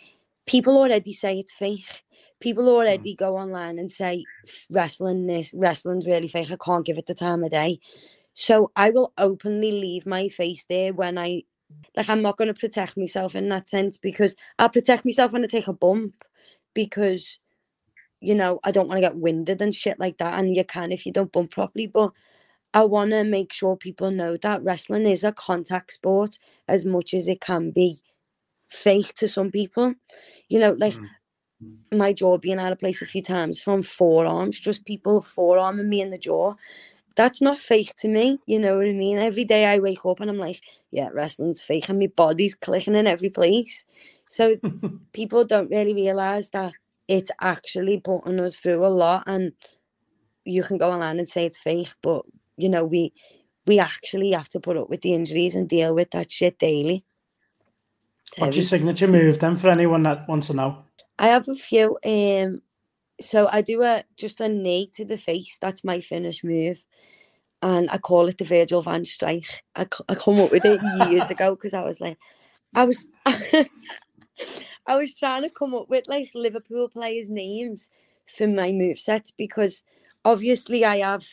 people 0.45 0.77
already 0.77 1.13
say 1.13 1.37
it's 1.37 1.53
fake. 1.53 2.03
People 2.39 2.65
mm. 2.65 2.69
already 2.69 3.13
go 3.13 3.37
online 3.37 3.77
and 3.77 3.91
say 3.91 4.23
wrestling 4.71 5.27
this 5.27 5.53
wrestling's 5.53 6.07
really 6.07 6.27
fake. 6.27 6.51
I 6.51 6.57
can't 6.63 6.85
give 6.85 6.97
it 6.97 7.05
the 7.05 7.13
time 7.13 7.43
of 7.43 7.51
day. 7.51 7.79
So 8.33 8.71
I 8.75 8.91
will 8.91 9.13
openly 9.17 9.71
leave 9.71 10.05
my 10.05 10.27
face 10.27 10.63
there 10.69 10.93
when 10.93 11.17
I 11.17 11.43
like 11.95 12.09
I'm 12.09 12.21
not 12.21 12.37
going 12.37 12.53
to 12.53 12.59
protect 12.59 12.97
myself 12.97 13.35
in 13.35 13.49
that 13.49 13.67
sense 13.67 13.97
because 13.97 14.35
I'll 14.57 14.69
protect 14.69 15.05
myself 15.05 15.31
when 15.31 15.43
I 15.43 15.47
take 15.47 15.67
a 15.67 15.73
bump 15.73 16.23
because 16.73 17.39
you 18.21 18.35
know 18.35 18.59
I 18.63 18.71
don't 18.71 18.87
want 18.87 18.97
to 18.97 19.07
get 19.07 19.17
winded 19.17 19.61
and 19.61 19.75
shit 19.75 19.99
like 19.99 20.17
that 20.19 20.35
and 20.39 20.55
you 20.55 20.63
can 20.63 20.91
if 20.91 21.05
you 21.05 21.11
don't 21.11 21.31
bump 21.31 21.51
properly 21.51 21.87
but 21.87 22.11
I 22.73 22.85
want 22.85 23.11
to 23.11 23.23
make 23.23 23.53
sure 23.53 23.75
people 23.75 24.11
know 24.11 24.37
that 24.37 24.63
wrestling 24.63 25.07
is 25.07 25.23
a 25.23 25.31
contact 25.31 25.91
sport 25.93 26.37
as 26.67 26.85
much 26.85 27.13
as 27.13 27.27
it 27.27 27.41
can 27.41 27.71
be 27.71 27.97
fake 28.67 29.13
to 29.13 29.29
some 29.29 29.49
people 29.49 29.93
you 30.49 30.59
know 30.59 30.71
like 30.73 30.93
mm. 30.93 31.07
Mm. 31.63 31.97
my 31.97 32.11
jaw 32.11 32.37
being 32.37 32.59
out 32.59 32.73
of 32.73 32.79
place 32.79 33.01
a 33.01 33.05
few 33.05 33.21
times 33.21 33.61
from 33.61 33.81
forearms 33.81 34.59
just 34.59 34.85
people 34.85 35.21
forearming 35.21 35.87
me 35.87 36.01
in 36.01 36.11
the 36.11 36.17
jaw 36.17 36.53
that's 37.17 37.41
not 37.41 37.57
fake 37.57 37.95
to 37.97 38.07
me. 38.07 38.39
You 38.45 38.59
know 38.59 38.77
what 38.77 38.85
I 38.85 38.91
mean? 38.91 39.17
Every 39.17 39.43
day 39.43 39.65
I 39.65 39.79
wake 39.79 40.05
up 40.05 40.19
and 40.19 40.29
I'm 40.29 40.37
like, 40.37 40.61
yeah, 40.91 41.09
wrestling's 41.11 41.63
fake 41.63 41.89
and 41.89 41.99
my 41.99 42.07
body's 42.15 42.53
clicking 42.53 42.93
in 42.93 43.07
every 43.07 43.31
place. 43.31 43.85
So 44.27 44.55
people 45.13 45.43
don't 45.43 45.71
really 45.71 45.95
realize 45.95 46.51
that 46.51 46.73
it's 47.07 47.31
actually 47.41 47.99
putting 47.99 48.39
us 48.39 48.57
through 48.57 48.85
a 48.85 48.87
lot 48.87 49.23
and 49.25 49.53
you 50.45 50.61
can 50.61 50.77
go 50.77 50.91
online 50.91 51.17
and 51.17 51.27
say 51.27 51.45
it's 51.45 51.59
fake, 51.59 51.93
but 52.03 52.23
you 52.57 52.69
know, 52.69 52.83
we 52.83 53.13
we 53.65 53.79
actually 53.79 54.31
have 54.31 54.49
to 54.49 54.59
put 54.59 54.77
up 54.77 54.89
with 54.89 55.01
the 55.01 55.13
injuries 55.13 55.55
and 55.55 55.67
deal 55.67 55.93
with 55.93 56.11
that 56.11 56.31
shit 56.31 56.57
daily. 56.57 57.05
What's 58.37 58.57
your 58.57 58.65
signature 58.65 59.07
move 59.07 59.39
then 59.39 59.55
for 59.55 59.69
anyone 59.69 60.03
that 60.03 60.27
wants 60.27 60.47
to 60.47 60.53
know? 60.53 60.83
I 61.19 61.27
have 61.27 61.47
a 61.47 61.55
few. 61.55 61.97
Um, 62.05 62.61
so 63.19 63.47
I 63.51 63.61
do 63.61 63.83
a 63.83 64.03
just 64.15 64.41
a 64.41 64.49
knee 64.49 64.89
to 64.95 65.05
the 65.05 65.17
face. 65.17 65.57
That's 65.59 65.83
my 65.83 65.99
finish 66.01 66.43
move, 66.43 66.85
and 67.61 67.89
I 67.89 67.97
call 67.97 68.27
it 68.27 68.37
the 68.37 68.45
Virgil 68.45 68.81
van 68.81 69.05
Strike. 69.05 69.63
I, 69.75 69.87
I 70.07 70.15
come 70.15 70.39
up 70.39 70.51
with 70.51 70.65
it 70.65 70.81
years 71.09 71.29
ago 71.29 71.55
because 71.55 71.73
I 71.73 71.83
was 71.83 71.99
like, 71.99 72.17
I 72.75 72.85
was, 72.85 73.07
I 73.25 73.65
was 74.95 75.13
trying 75.15 75.43
to 75.43 75.49
come 75.49 75.73
up 75.73 75.89
with 75.89 76.07
like 76.07 76.29
Liverpool 76.35 76.89
players' 76.89 77.29
names 77.29 77.89
for 78.27 78.47
my 78.47 78.71
move 78.71 78.99
sets 78.99 79.31
because 79.31 79.83
obviously 80.23 80.85
I 80.85 80.97
have 80.97 81.25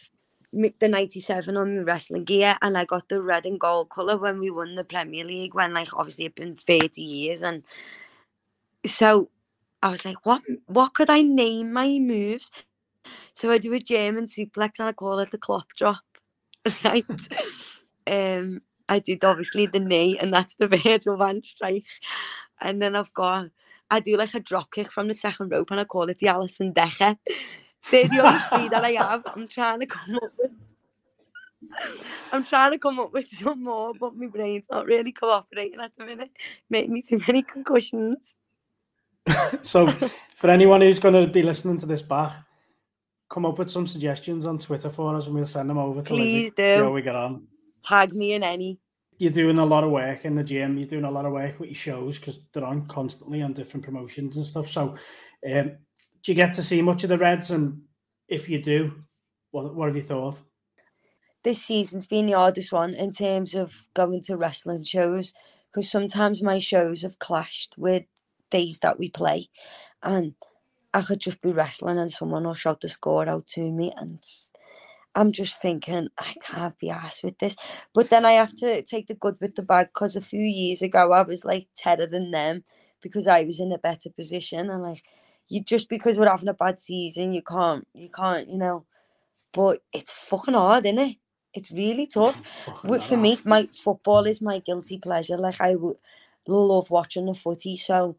the 0.80 0.88
97 0.88 1.56
on 1.56 1.76
the 1.76 1.84
wrestling 1.84 2.25
gear 2.25 2.56
and 2.62 2.78
I 2.78 2.84
got 2.84 3.08
the 3.08 3.20
red 3.23 3.46
and 3.46 3.61
gold 3.61 3.90
colour 3.90 4.16
when 4.16 4.38
we 4.40 4.50
won 4.50 4.75
the 4.75 4.84
Premier 4.84 5.25
League 5.25 5.54
when 5.54 5.75
like 5.75 5.88
obviously 5.94 6.26
it'd 6.26 6.37
been 6.37 6.56
30 6.56 7.02
years 7.02 7.42
and 7.42 7.62
so 8.87 9.30
I 9.82 9.90
was 9.90 10.04
like, 10.04 10.25
what 10.25 10.42
what 10.66 10.94
could 10.94 11.11
I 11.11 11.23
name 11.23 11.73
my 11.73 11.99
moves? 11.99 12.50
So 13.34 13.50
I 13.50 13.58
do 13.58 13.73
a 13.75 13.80
German 13.80 14.26
suplex 14.26 14.73
and 14.78 14.88
I 14.88 14.92
call 14.92 15.18
it 15.20 15.30
the 15.30 15.38
Klopp 15.38 15.68
drop. 15.76 16.00
Right. 16.84 17.04
um 18.06 18.62
I 18.88 18.99
did 19.00 19.25
obviously 19.25 19.66
the 19.66 19.80
knee 19.80 20.18
and 20.18 20.32
that's 20.32 20.54
the 20.56 20.68
Virgil 20.84 21.16
van 21.16 21.42
strike. 21.44 21.87
And 22.61 22.80
then 22.80 22.96
I've 22.96 23.12
got 23.14 23.49
I 23.90 24.00
do 24.00 24.16
like 24.16 24.34
a 24.34 24.40
drop 24.40 24.73
kick 24.73 24.92
from 24.92 25.08
the 25.08 25.14
second 25.14 25.50
rope 25.50 25.70
and 25.70 25.80
I 25.80 25.84
call 25.84 26.08
it 26.08 26.18
the 26.18 26.28
Alisson 26.28 26.75
Decker. 26.75 27.16
They're 27.90 28.08
the 28.08 28.26
only 28.26 28.40
three 28.50 28.68
that 28.68 28.84
I 28.84 28.92
have. 28.92 29.22
I'm 29.26 29.46
trying 29.48 29.80
to 29.80 29.86
come 29.86 30.16
up 30.16 30.32
with 30.38 30.50
I'm 32.32 32.44
trying 32.44 32.72
to 32.72 32.78
come 32.78 32.98
up 32.98 33.12
with 33.12 33.28
some 33.30 33.62
more, 33.62 33.92
but 33.98 34.16
my 34.16 34.26
brain's 34.26 34.64
not 34.70 34.86
really 34.86 35.12
cooperating 35.12 35.80
at 35.80 35.92
the 35.96 36.04
minute. 36.04 36.30
Make 36.70 36.88
me 36.88 37.02
too 37.02 37.20
many 37.26 37.42
concussions. 37.42 38.36
So, 39.62 39.90
for 40.36 40.50
anyone 40.50 40.82
who's 40.82 40.98
going 40.98 41.14
to 41.14 41.32
be 41.32 41.42
listening 41.42 41.78
to 41.78 41.86
this 41.86 42.02
back, 42.02 42.32
come 43.30 43.46
up 43.46 43.58
with 43.58 43.70
some 43.70 43.86
suggestions 43.86 44.44
on 44.44 44.58
Twitter 44.58 44.90
for 44.90 45.16
us 45.16 45.26
and 45.26 45.34
we'll 45.34 45.46
send 45.46 45.70
them 45.70 45.78
over 45.78 46.02
to 46.02 46.14
Lizzy. 46.14 46.24
Please 46.30 46.46
See 46.48 46.76
do. 46.76 46.84
how 46.84 46.90
we 46.90 47.00
get 47.00 47.16
on. 47.16 47.46
Tag 47.82 48.12
me 48.12 48.34
in 48.34 48.42
any. 48.42 48.78
You're 49.16 49.32
doing 49.32 49.58
a 49.58 49.64
lot 49.64 49.82
of 49.82 49.90
work 49.90 50.26
in 50.26 50.34
the 50.34 50.44
gym. 50.44 50.76
You're 50.76 50.88
doing 50.88 51.04
a 51.04 51.10
lot 51.10 51.24
of 51.24 51.32
work 51.32 51.58
with 51.58 51.70
your 51.70 51.76
shows 51.76 52.18
because 52.18 52.40
they're 52.52 52.64
on 52.64 52.86
constantly 52.86 53.40
on 53.40 53.54
different 53.54 53.86
promotions 53.86 54.36
and 54.36 54.44
stuff. 54.44 54.68
So, 54.68 54.96
um, 55.50 55.72
do 56.24 56.32
you 56.32 56.36
get 56.36 56.54
to 56.54 56.62
see 56.62 56.82
much 56.82 57.04
of 57.04 57.10
the 57.10 57.18
Reds? 57.18 57.50
And 57.50 57.82
if 58.28 58.48
you 58.48 58.62
do, 58.62 58.92
what, 59.50 59.74
what 59.74 59.86
have 59.86 59.96
you 59.96 60.02
thought? 60.02 60.40
this 61.44 61.62
season's 61.62 62.06
been 62.06 62.26
the 62.26 62.32
hardest 62.32 62.72
one 62.72 62.94
in 62.94 63.12
terms 63.12 63.54
of 63.54 63.72
going 63.94 64.22
to 64.22 64.36
wrestling 64.36 64.82
shows 64.82 65.32
because 65.70 65.90
sometimes 65.90 66.42
my 66.42 66.58
shows 66.58 67.02
have 67.02 67.18
clashed 67.18 67.74
with 67.76 68.02
days 68.50 68.78
that 68.80 68.98
we 68.98 69.10
play 69.10 69.46
and 70.02 70.34
I 70.94 71.02
could 71.02 71.20
just 71.20 71.42
be 71.42 71.52
wrestling 71.52 71.98
and 71.98 72.10
someone 72.10 72.44
will 72.44 72.54
shout 72.54 72.80
the 72.80 72.88
score 72.88 73.28
out 73.28 73.46
to 73.48 73.60
me 73.70 73.92
and 73.96 74.18
just- 74.22 74.56
I'm 75.14 75.32
just 75.32 75.60
thinking 75.60 76.08
I 76.18 76.34
can't 76.42 76.78
be 76.78 76.90
asked 76.90 77.22
with 77.22 77.38
this 77.38 77.56
but 77.92 78.10
then 78.10 78.24
I 78.24 78.32
have 78.32 78.54
to 78.56 78.82
take 78.82 79.06
the 79.08 79.14
good 79.14 79.36
with 79.40 79.54
the 79.54 79.62
bad 79.62 79.88
because 79.92 80.16
a 80.16 80.20
few 80.22 80.42
years 80.42 80.82
ago 80.82 81.12
I 81.12 81.22
was 81.22 81.44
like 81.44 81.68
better 81.84 82.06
than 82.06 82.30
them 82.30 82.64
because 83.02 83.26
I 83.26 83.44
was 83.44 83.60
in 83.60 83.70
a 83.70 83.78
better 83.78 84.10
position 84.10 84.70
and 84.70 84.82
like 84.82 85.04
you 85.48 85.62
just 85.62 85.88
because 85.88 86.18
we're 86.18 86.28
having 86.30 86.48
a 86.48 86.54
bad 86.54 86.80
season 86.80 87.32
you 87.32 87.42
can't 87.42 87.86
you 87.94 88.10
can't 88.10 88.48
you 88.48 88.58
know 88.58 88.84
but 89.52 89.82
it's 89.92 90.10
fucking 90.12 90.54
hard 90.54 90.86
isn't 90.86 90.98
it 90.98 91.16
it's 91.54 91.72
really 91.72 92.06
tough 92.06 92.42
Wi- 92.86 93.00
for 93.04 93.16
me, 93.16 93.38
my 93.44 93.68
football 93.74 94.26
is 94.26 94.42
my 94.42 94.59
guilty 94.61 94.98
pleasure. 94.98 95.38
Like 95.38 95.61
I 95.61 95.72
w- 95.74 95.98
love 96.48 96.90
watching 96.90 97.26
the 97.26 97.35
footy. 97.35 97.76
So 97.76 98.16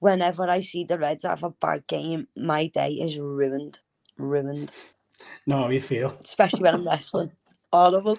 whenever 0.00 0.48
I 0.48 0.60
see 0.60 0.84
the 0.84 0.98
Reds 0.98 1.24
have 1.24 1.42
a 1.42 1.50
bad 1.50 1.86
game, 1.86 2.28
my 2.36 2.68
day 2.68 2.90
is 2.92 3.18
ruined, 3.18 3.78
ruined. 4.18 4.72
No, 5.46 5.68
you 5.70 5.80
feel. 5.80 6.16
Especially 6.24 6.64
when 6.64 6.74
I'm 6.74 6.86
wrestling. 6.86 7.32
It's 7.46 7.56
horrible. 7.72 8.18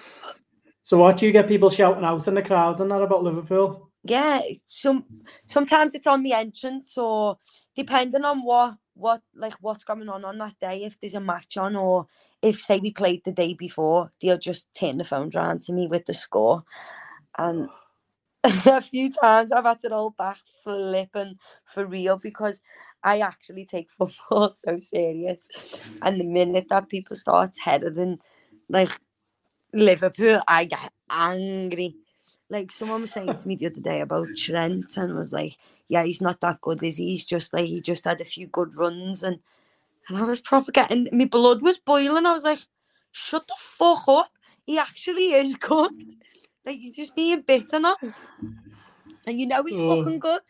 So, 0.84 0.98
what 0.98 1.18
do 1.18 1.26
you 1.26 1.32
get 1.34 1.48
people 1.48 1.70
shouting 1.70 2.06
out 2.06 2.28
in 2.28 2.36
the 2.36 2.42
crowd 2.42 2.80
and 2.80 2.92
that 2.92 3.02
about 3.02 3.24
Liverpool? 3.24 3.87
Yeah, 4.08 4.42
some 4.68 5.06
sometimes 5.48 5.96
it's 5.96 6.08
on 6.08 6.24
the 6.24 6.34
entrance 6.34 6.98
or 6.98 7.38
depending 7.76 8.26
on 8.26 8.44
what 8.44 8.76
what 8.96 9.22
like 9.36 9.56
what's 9.62 9.84
going 9.84 10.10
on 10.10 10.26
on 10.26 10.38
that 10.40 10.60
day. 10.60 10.84
If 10.84 11.00
there's 11.00 11.16
a 11.16 11.20
match 11.22 11.58
on 11.58 11.76
or 11.76 12.08
if 12.42 12.60
say 12.60 12.80
we 12.80 12.92
played 12.92 13.24
the 13.26 13.32
day 13.34 13.54
before, 13.54 14.12
they'll 14.22 14.38
just 14.40 14.68
turn 14.80 14.98
the 15.00 15.04
phone 15.04 15.32
around 15.36 15.62
to 15.64 15.74
me 15.74 15.88
with 15.88 16.06
the 16.06 16.14
score, 16.14 16.64
and 17.38 17.70
a 18.44 18.82
few 18.82 19.12
times 19.12 19.52
I've 19.52 19.66
had 19.66 19.82
to 19.82 19.90
roll 19.90 20.12
back 20.12 20.38
flipping 20.64 21.38
for 21.66 21.86
real 21.86 22.18
because 22.18 22.62
I 23.04 23.20
actually 23.20 23.66
take 23.66 23.92
football 23.98 24.52
so 24.52 24.80
serious. 24.80 25.50
And 26.02 26.20
the 26.20 26.26
minute 26.26 26.68
that 26.70 26.90
people 26.90 27.16
start 27.18 27.52
heading 27.64 28.20
like 28.70 28.92
Liverpool, 29.74 30.42
I 30.48 30.66
get 30.66 30.92
angry. 31.10 31.98
Like 32.50 32.72
someone 32.72 33.02
was 33.02 33.12
saying 33.12 33.36
to 33.38 33.48
me 33.48 33.56
the 33.56 33.68
other 33.68 33.82
day 33.82 34.02
about 34.02 34.36
Trent 34.36 34.96
and 34.98 35.16
was 35.16 35.34
like, 35.34 35.58
Yeah, 35.90 36.04
he's 36.04 36.22
not 36.22 36.42
that 36.42 36.62
good, 36.62 36.84
is 36.84 36.98
he? 36.98 37.10
He's 37.10 37.26
just 37.26 37.54
like 37.54 37.66
he 37.66 37.82
just 37.82 38.06
had 38.06 38.22
a 38.22 38.26
few 38.26 38.48
good 38.48 38.76
runs 38.76 39.24
and 39.24 39.40
and 40.10 40.18
I 40.18 40.24
was 40.24 40.42
proper 40.42 40.72
getting 40.72 41.10
my 41.12 41.26
blood 41.26 41.62
was 41.62 41.80
boiling. 41.80 42.26
I 42.26 42.34
was 42.34 42.44
like, 42.44 42.60
shut 43.12 43.48
the 43.48 43.56
fuck 43.60 44.08
up. 44.08 44.32
He 44.66 44.78
actually 44.80 45.34
is 45.34 45.56
good. 45.56 45.92
Like 46.66 46.78
you're 46.80 46.94
just 46.94 47.16
being 47.16 47.42
bitter 47.42 47.80
now. 47.80 47.98
And 49.26 49.40
you 49.40 49.48
know 49.48 49.64
he's 49.64 49.78
Oh. 49.78 49.96
fucking 50.04 50.20
good. 50.20 50.42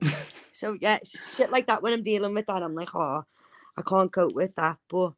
so 0.52 0.76
yeah, 0.80 0.98
shit 1.04 1.50
like 1.50 1.66
that 1.66 1.82
when 1.82 1.92
I'm 1.92 2.02
dealing 2.04 2.34
with 2.34 2.46
that, 2.46 2.62
I'm 2.62 2.74
like, 2.74 2.94
oh, 2.94 3.24
I 3.76 3.82
can't 3.82 4.12
cope 4.12 4.34
with 4.34 4.54
that. 4.56 4.78
But 4.88 5.14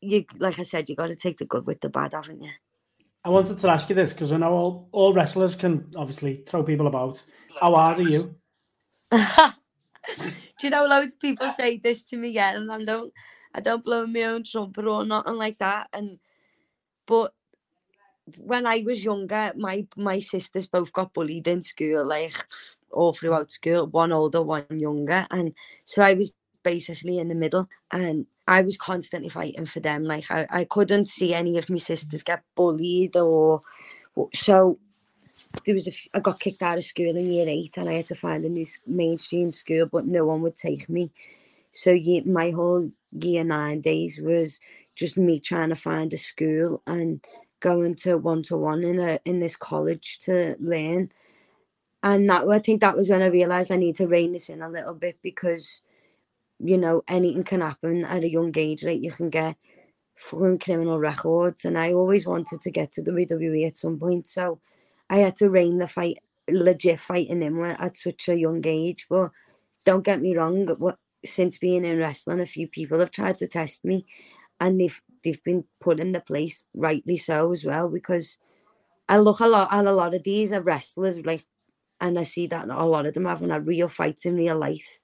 you 0.00 0.24
like 0.38 0.58
I 0.58 0.64
said, 0.64 0.88
you 0.90 0.96
gotta 0.96 1.16
take 1.16 1.38
the 1.38 1.46
good 1.46 1.66
with 1.66 1.80
the 1.80 1.88
bad, 1.88 2.14
haven't 2.14 2.42
you? 2.42 2.52
I 3.24 3.28
wanted 3.28 3.58
to 3.60 3.68
ask 3.68 3.88
you 3.88 3.94
this 3.94 4.12
because 4.12 4.32
I 4.32 4.36
know 4.36 4.52
all, 4.52 4.88
all 4.92 5.12
wrestlers 5.12 5.54
can 5.54 5.92
obviously 5.96 6.42
throw 6.46 6.64
people 6.64 6.88
about. 6.88 7.22
How 7.60 7.74
hard 7.74 8.00
are 8.00 8.02
you? 8.02 8.34
Do 9.12 10.66
you 10.66 10.70
know 10.70 10.86
loads 10.86 11.14
of 11.14 11.20
people 11.20 11.48
say 11.48 11.76
this 11.78 12.02
to 12.04 12.16
me, 12.16 12.30
yeah, 12.30 12.56
and 12.56 12.70
I 12.70 12.84
don't 12.84 13.12
I 13.54 13.60
don't 13.60 13.84
blow 13.84 14.06
my 14.06 14.22
own 14.22 14.44
trumpet 14.44 14.86
or 14.86 15.04
nothing 15.04 15.36
like 15.36 15.58
that. 15.58 15.88
And 15.92 16.18
but 17.06 17.32
when 18.38 18.66
I 18.66 18.82
was 18.84 19.04
younger, 19.04 19.52
my 19.56 19.86
my 19.96 20.18
sisters 20.18 20.66
both 20.66 20.92
got 20.92 21.12
bullied 21.12 21.46
in 21.46 21.62
school, 21.62 22.04
like 22.06 22.46
all 22.90 23.12
throughout 23.12 23.52
school, 23.52 23.86
one 23.86 24.12
older, 24.12 24.42
one 24.42 24.66
younger. 24.70 25.26
And 25.30 25.52
so 25.84 26.02
I 26.02 26.14
was 26.14 26.34
basically 26.62 27.18
in 27.18 27.28
the 27.28 27.34
middle 27.34 27.68
and 27.90 28.26
I 28.48 28.62
was 28.62 28.76
constantly 28.76 29.28
fighting 29.28 29.66
for 29.66 29.80
them. 29.80 30.04
Like 30.04 30.30
I, 30.30 30.46
I 30.50 30.64
couldn't 30.64 31.06
see 31.06 31.34
any 31.34 31.58
of 31.58 31.70
my 31.70 31.76
mm-hmm. 31.76 31.80
sisters 31.80 32.22
get 32.22 32.42
bullied 32.54 33.16
or 33.16 33.62
so 34.34 34.78
there 35.64 35.74
was 35.74 35.88
a 35.88 35.92
I 36.14 36.20
got 36.20 36.40
kicked 36.40 36.62
out 36.62 36.78
of 36.78 36.84
school 36.84 37.16
in 37.16 37.30
year 37.30 37.46
eight 37.48 37.76
and 37.76 37.88
I 37.88 37.94
had 37.94 38.06
to 38.06 38.14
find 38.14 38.44
a 38.44 38.48
new 38.48 38.66
mainstream 38.86 39.52
school, 39.52 39.86
but 39.86 40.06
no 40.06 40.24
one 40.24 40.42
would 40.42 40.56
take 40.56 40.88
me. 40.88 41.12
So 41.72 41.92
ye 41.92 42.20
my 42.22 42.50
whole 42.50 42.90
year 43.12 43.44
nine 43.44 43.80
days 43.80 44.20
was 44.20 44.60
just 44.94 45.16
me 45.16 45.40
trying 45.40 45.70
to 45.70 45.76
find 45.76 46.12
a 46.12 46.18
school 46.18 46.82
and 46.86 47.24
going 47.60 47.94
to 47.94 48.18
one 48.18 48.42
to 48.44 48.56
one 48.56 48.82
in 48.82 48.98
a 48.98 49.18
in 49.24 49.38
this 49.38 49.56
college 49.56 50.18
to 50.20 50.56
learn. 50.58 51.10
And 52.02 52.28
that 52.28 52.48
I 52.48 52.58
think 52.58 52.80
that 52.80 52.96
was 52.96 53.08
when 53.08 53.22
I 53.22 53.26
realized 53.26 53.70
I 53.70 53.76
need 53.76 53.96
to 53.96 54.08
rein 54.08 54.32
this 54.32 54.48
in 54.48 54.62
a 54.62 54.68
little 54.68 54.94
bit 54.94 55.18
because 55.22 55.80
you 56.62 56.78
know 56.78 57.02
anything 57.08 57.44
can 57.44 57.60
happen 57.62 58.04
at 58.04 58.24
a 58.24 58.30
young 58.30 58.52
age. 58.56 58.84
Like 58.84 59.02
you 59.04 59.12
can 59.12 59.30
get 59.30 59.56
fucking 60.16 60.58
criminal 60.60 60.98
records, 60.98 61.64
and 61.64 61.78
I 61.78 61.92
always 61.92 62.26
wanted 62.26 62.60
to 62.62 62.70
get 62.70 62.92
to 62.92 63.02
the 63.02 63.12
WWE 63.12 63.66
at 63.66 63.78
some 63.78 63.98
point. 63.98 64.28
So 64.28 64.60
I 65.10 65.18
had 65.18 65.36
to 65.36 65.50
rein 65.50 65.78
the 65.78 65.88
fight, 65.88 66.18
legit 66.50 67.00
fighting 67.00 67.42
in 67.42 67.58
when- 67.58 67.76
at 67.76 67.96
such 67.96 68.28
a 68.28 68.38
young 68.38 68.62
age. 68.66 69.06
But 69.10 69.32
don't 69.84 70.04
get 70.04 70.22
me 70.22 70.36
wrong, 70.36 70.66
what 70.78 70.98
since 71.24 71.58
being 71.58 71.84
in 71.84 71.98
wrestling, 72.00 72.40
a 72.40 72.46
few 72.46 72.68
people 72.68 73.00
have 73.00 73.12
tried 73.12 73.38
to 73.38 73.48
test 73.48 73.84
me, 73.84 74.06
and 74.60 74.80
they've 74.80 75.00
they've 75.24 75.44
been 75.44 75.64
put 75.80 76.00
in 76.00 76.12
the 76.12 76.20
place 76.20 76.64
rightly 76.74 77.18
so 77.18 77.52
as 77.52 77.64
well 77.64 77.88
because 77.90 78.38
I 79.08 79.18
look 79.18 79.40
a 79.40 79.46
lot 79.48 79.72
at 79.72 79.86
a 79.86 79.92
lot 79.92 80.14
of 80.14 80.24
these 80.24 80.52
are 80.52 80.62
wrestlers 80.62 81.24
like, 81.26 81.44
and 82.00 82.18
I 82.18 82.24
see 82.24 82.48
that 82.48 82.70
a 82.70 82.86
lot 82.86 83.06
of 83.06 83.14
them 83.14 83.26
having 83.26 83.52
a 83.52 83.60
real 83.60 83.88
fights 83.88 84.26
in 84.26 84.36
real 84.36 84.58
life, 84.58 85.01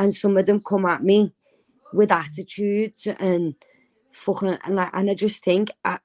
and 0.00 0.14
some 0.14 0.36
of 0.38 0.46
them 0.46 0.62
come 0.62 0.86
at 0.86 1.02
me 1.02 1.30
with 1.92 2.10
attitudes 2.10 3.06
and 3.06 3.54
fucking 4.10 4.56
and 4.64 4.80
I, 4.80 4.88
and 4.94 5.10
I 5.10 5.14
just 5.14 5.44
think 5.44 5.70
I, 5.84 5.98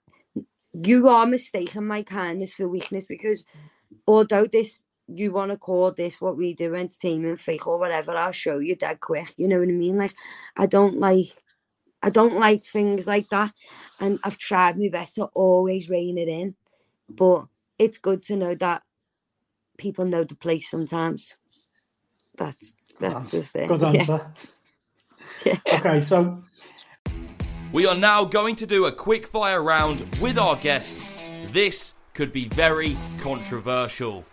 you 0.73 1.07
are 1.07 1.25
mistaking 1.25 1.87
my 1.87 2.03
kindness 2.03 2.55
for 2.55 2.67
weakness 2.67 3.05
because 3.05 3.45
although 4.05 4.47
this 4.47 4.83
you 5.07 5.31
want 5.31 5.51
to 5.51 5.57
call 5.57 5.91
this 5.91 6.19
what 6.19 6.35
we 6.35 6.53
do, 6.53 6.75
entertainment, 6.75 7.39
fake 7.39 7.67
or 7.67 7.77
whatever, 7.77 8.11
I'll 8.17 8.31
show 8.31 8.59
you 8.59 8.75
dead 8.75 8.99
quick. 8.99 9.33
You 9.37 9.47
know 9.47 9.59
what 9.59 9.69
I 9.69 9.71
mean? 9.71 9.97
Like, 9.97 10.13
I 10.57 10.65
don't 10.65 10.99
like, 10.99 11.27
I 12.01 12.09
don't 12.09 12.35
like 12.39 12.65
things 12.65 13.05
like 13.05 13.29
that. 13.29 13.53
And 13.99 14.19
I've 14.23 14.39
tried 14.39 14.79
my 14.79 14.89
best 14.89 15.15
to 15.15 15.25
always 15.25 15.91
rein 15.91 16.17
it 16.17 16.27
in. 16.27 16.55
But 17.07 17.45
it's 17.77 17.99
good 17.99 18.23
to 18.23 18.35
know 18.35 18.55
that 18.55 18.81
people 19.77 20.05
know 20.05 20.23
the 20.23 20.35
place 20.35 20.71
sometimes. 20.71 21.37
That's 22.35 22.73
that's 22.99 23.15
answer. 23.15 23.37
just 23.37 23.55
it. 23.55 23.67
Good 23.67 23.81
Yeah. 23.81 23.87
answer. 23.89 24.33
Yeah. 25.45 25.57
Okay, 25.73 25.99
so 26.01 26.41
We 27.73 27.85
are 27.85 27.95
now 27.95 28.23
going 28.23 28.55
to 28.57 28.65
do 28.65 28.85
a 28.85 28.91
quick 28.91 29.27
fire 29.27 29.61
round 29.61 30.05
with 30.21 30.37
our 30.39 30.55
guests. 30.55 31.17
This 31.51 31.95
could 32.13 32.31
be 32.31 32.47
very 32.47 32.95
controversial. 33.19 34.23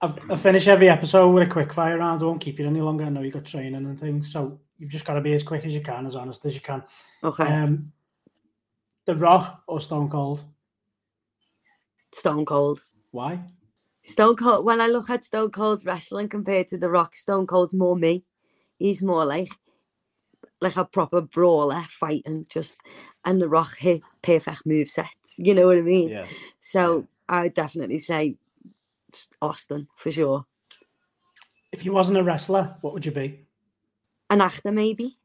I've, 0.00 0.18
I 0.30 0.36
finish 0.36 0.66
every 0.68 0.88
episode 0.88 1.30
with 1.30 1.46
a 1.48 1.50
quick 1.50 1.72
fire 1.72 1.98
round. 1.98 2.22
I 2.22 2.26
won't 2.26 2.40
keep 2.40 2.58
you 2.58 2.66
any 2.66 2.80
longer. 2.80 3.04
I 3.04 3.08
know 3.10 3.20
you've 3.20 3.34
got 3.34 3.44
training 3.44 3.74
and 3.74 4.00
things, 4.00 4.32
so 4.32 4.58
you've 4.78 4.90
just 4.90 5.04
got 5.04 5.14
to 5.14 5.20
be 5.20 5.32
as 5.34 5.42
quick 5.42 5.64
as 5.64 5.74
you 5.74 5.80
can, 5.80 6.06
as 6.06 6.16
honest 6.16 6.44
as 6.46 6.54
you 6.54 6.60
can. 6.60 6.82
Okay. 7.22 7.44
Um, 7.44 7.92
the 9.06 9.14
Rock 9.14 9.62
or 9.68 9.80
Stone 9.80 10.08
Cold? 10.10 10.44
Stone 12.12 12.46
Cold. 12.46 12.80
Why? 13.10 13.38
Stone 14.02 14.36
Cold. 14.36 14.64
When 14.64 14.80
I 14.80 14.86
look 14.88 15.08
at 15.10 15.24
Stone 15.24 15.50
Cold 15.50 15.84
wrestling 15.86 16.28
compared 16.28 16.66
to 16.68 16.78
The 16.78 16.90
Rock, 16.90 17.14
Stone 17.14 17.46
Cold's 17.46 17.72
more 17.72 17.96
me. 17.96 18.24
He's 18.78 19.02
more 19.02 19.24
like 19.24 19.48
like 20.60 20.76
a 20.76 20.84
proper 20.84 21.20
brawler 21.20 21.82
fighting, 21.88 22.46
just 22.50 22.76
and 23.24 23.40
The 23.40 23.48
Rock 23.48 23.76
hit 23.78 24.02
perfect 24.22 24.66
move 24.66 24.88
sets. 24.88 25.36
You 25.38 25.54
know 25.54 25.66
what 25.66 25.78
I 25.78 25.82
mean? 25.82 26.08
Yeah. 26.08 26.26
So 26.60 27.06
I 27.28 27.42
would 27.42 27.54
definitely 27.54 27.98
say 27.98 28.36
Austin 29.40 29.88
for 29.96 30.10
sure. 30.10 30.46
If 31.70 31.84
you 31.84 31.92
wasn't 31.92 32.18
a 32.18 32.22
wrestler, 32.22 32.76
what 32.80 32.92
would 32.92 33.06
you 33.06 33.12
be? 33.12 33.46
An 34.30 34.40
actor 34.40 34.72
maybe. 34.72 35.16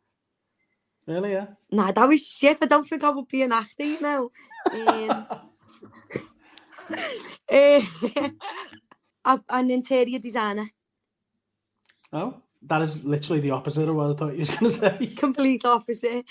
Really? 1.05 1.31
Yeah. 1.31 1.47
Nah, 1.71 1.91
that 1.93 2.07
was 2.07 2.25
shit. 2.25 2.57
I 2.61 2.65
don't 2.65 2.87
think 2.87 3.03
I 3.03 3.09
would 3.09 3.27
be 3.27 3.41
an 3.41 3.51
actor, 3.53 3.83
you 3.83 3.99
know. 4.01 4.31
Um, 4.71 5.09
a- 5.09 5.41
an 9.49 9.71
interior 9.71 10.19
designer. 10.19 10.69
Oh, 12.13 12.35
that 12.63 12.81
is 12.81 13.03
literally 13.03 13.41
the 13.41 13.51
opposite 13.51 13.89
of 13.89 13.95
what 13.95 14.11
I 14.11 14.13
thought 14.15 14.33
you 14.33 14.39
was 14.39 14.49
going 14.49 14.71
to 14.71 14.77
say. 14.77 15.07
complete 15.17 15.65
opposite. 15.65 16.25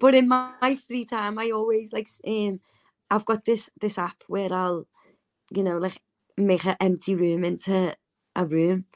But 0.00 0.14
in 0.14 0.28
my, 0.28 0.52
my 0.60 0.76
free 0.76 1.04
time, 1.04 1.38
I 1.38 1.50
always 1.50 1.92
like 1.92 2.08
um, 2.26 2.60
I've 3.10 3.24
got 3.24 3.44
this 3.44 3.70
this 3.80 3.98
app 3.98 4.22
where 4.28 4.52
I'll, 4.52 4.86
you 5.50 5.62
know, 5.62 5.78
like 5.78 6.00
make 6.38 6.66
an 6.66 6.76
empty 6.80 7.14
room 7.14 7.44
into 7.44 7.96
a 8.36 8.46
room, 8.46 8.86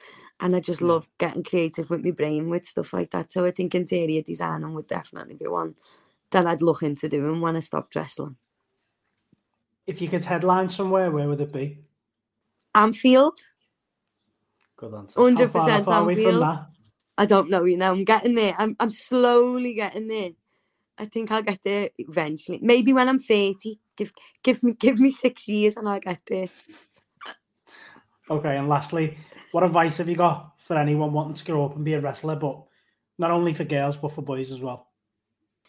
and 0.40 0.56
I 0.56 0.60
just 0.60 0.82
Yeah. 0.82 0.88
love 0.88 1.08
getting 1.18 1.44
creative 1.44 1.90
with 1.90 2.04
my 2.04 2.12
brain 2.12 2.50
with 2.50 2.66
stuff 2.66 2.92
like 2.92 3.10
that. 3.12 3.32
So 3.32 3.44
I 3.44 3.50
think 3.52 3.74
interior 3.74 4.22
designing 4.22 4.74
would 4.74 4.88
definitely 4.88 5.36
be 5.36 5.48
one 5.48 5.76
that 6.32 6.46
I'd 6.46 6.62
look 6.62 6.82
into 6.82 7.08
doing 7.08 7.40
when 7.40 7.56
I 7.56 7.60
stop 7.60 7.88
wrestling. 7.94 8.36
If 9.88 10.02
you 10.02 10.08
could 10.08 10.22
headline 10.22 10.68
somewhere, 10.68 11.10
where 11.10 11.26
would 11.26 11.40
it 11.40 11.50
be? 11.50 11.78
Anfield, 12.74 13.40
Good 14.76 14.94
answer. 14.94 15.18
100% 15.18 15.50
far- 15.50 15.70
how 15.70 15.82
far 15.82 16.02
away 16.02 16.14
from 16.14 16.42
Anfield. 16.42 16.58
I 17.16 17.26
don't 17.26 17.48
know, 17.48 17.64
you 17.64 17.78
know, 17.78 17.90
I'm 17.90 18.04
getting 18.04 18.34
there. 18.34 18.54
I'm 18.58 18.76
I'm 18.78 18.90
slowly 18.90 19.72
getting 19.72 20.06
there. 20.06 20.28
I 20.98 21.06
think 21.06 21.32
I'll 21.32 21.42
get 21.42 21.62
there 21.64 21.88
eventually. 21.96 22.58
Maybe 22.60 22.92
when 22.92 23.08
I'm 23.08 23.18
30. 23.18 23.80
Give 23.96 24.12
give 24.44 24.62
me 24.62 24.74
give 24.74 24.98
me 24.98 25.10
six 25.10 25.48
years 25.48 25.78
and 25.78 25.88
I'll 25.88 25.98
get 25.98 26.20
there. 26.26 26.48
Okay, 28.30 28.58
and 28.58 28.68
lastly, 28.68 29.16
what 29.52 29.64
advice 29.64 29.96
have 29.96 30.08
you 30.10 30.16
got 30.16 30.60
for 30.60 30.76
anyone 30.76 31.14
wanting 31.14 31.34
to 31.34 31.44
grow 31.46 31.64
up 31.64 31.76
and 31.76 31.84
be 31.84 31.94
a 31.94 32.00
wrestler, 32.00 32.36
but 32.36 32.62
not 33.18 33.30
only 33.30 33.54
for 33.54 33.64
girls 33.64 33.96
but 33.96 34.12
for 34.12 34.20
boys 34.20 34.52
as 34.52 34.60
well? 34.60 34.88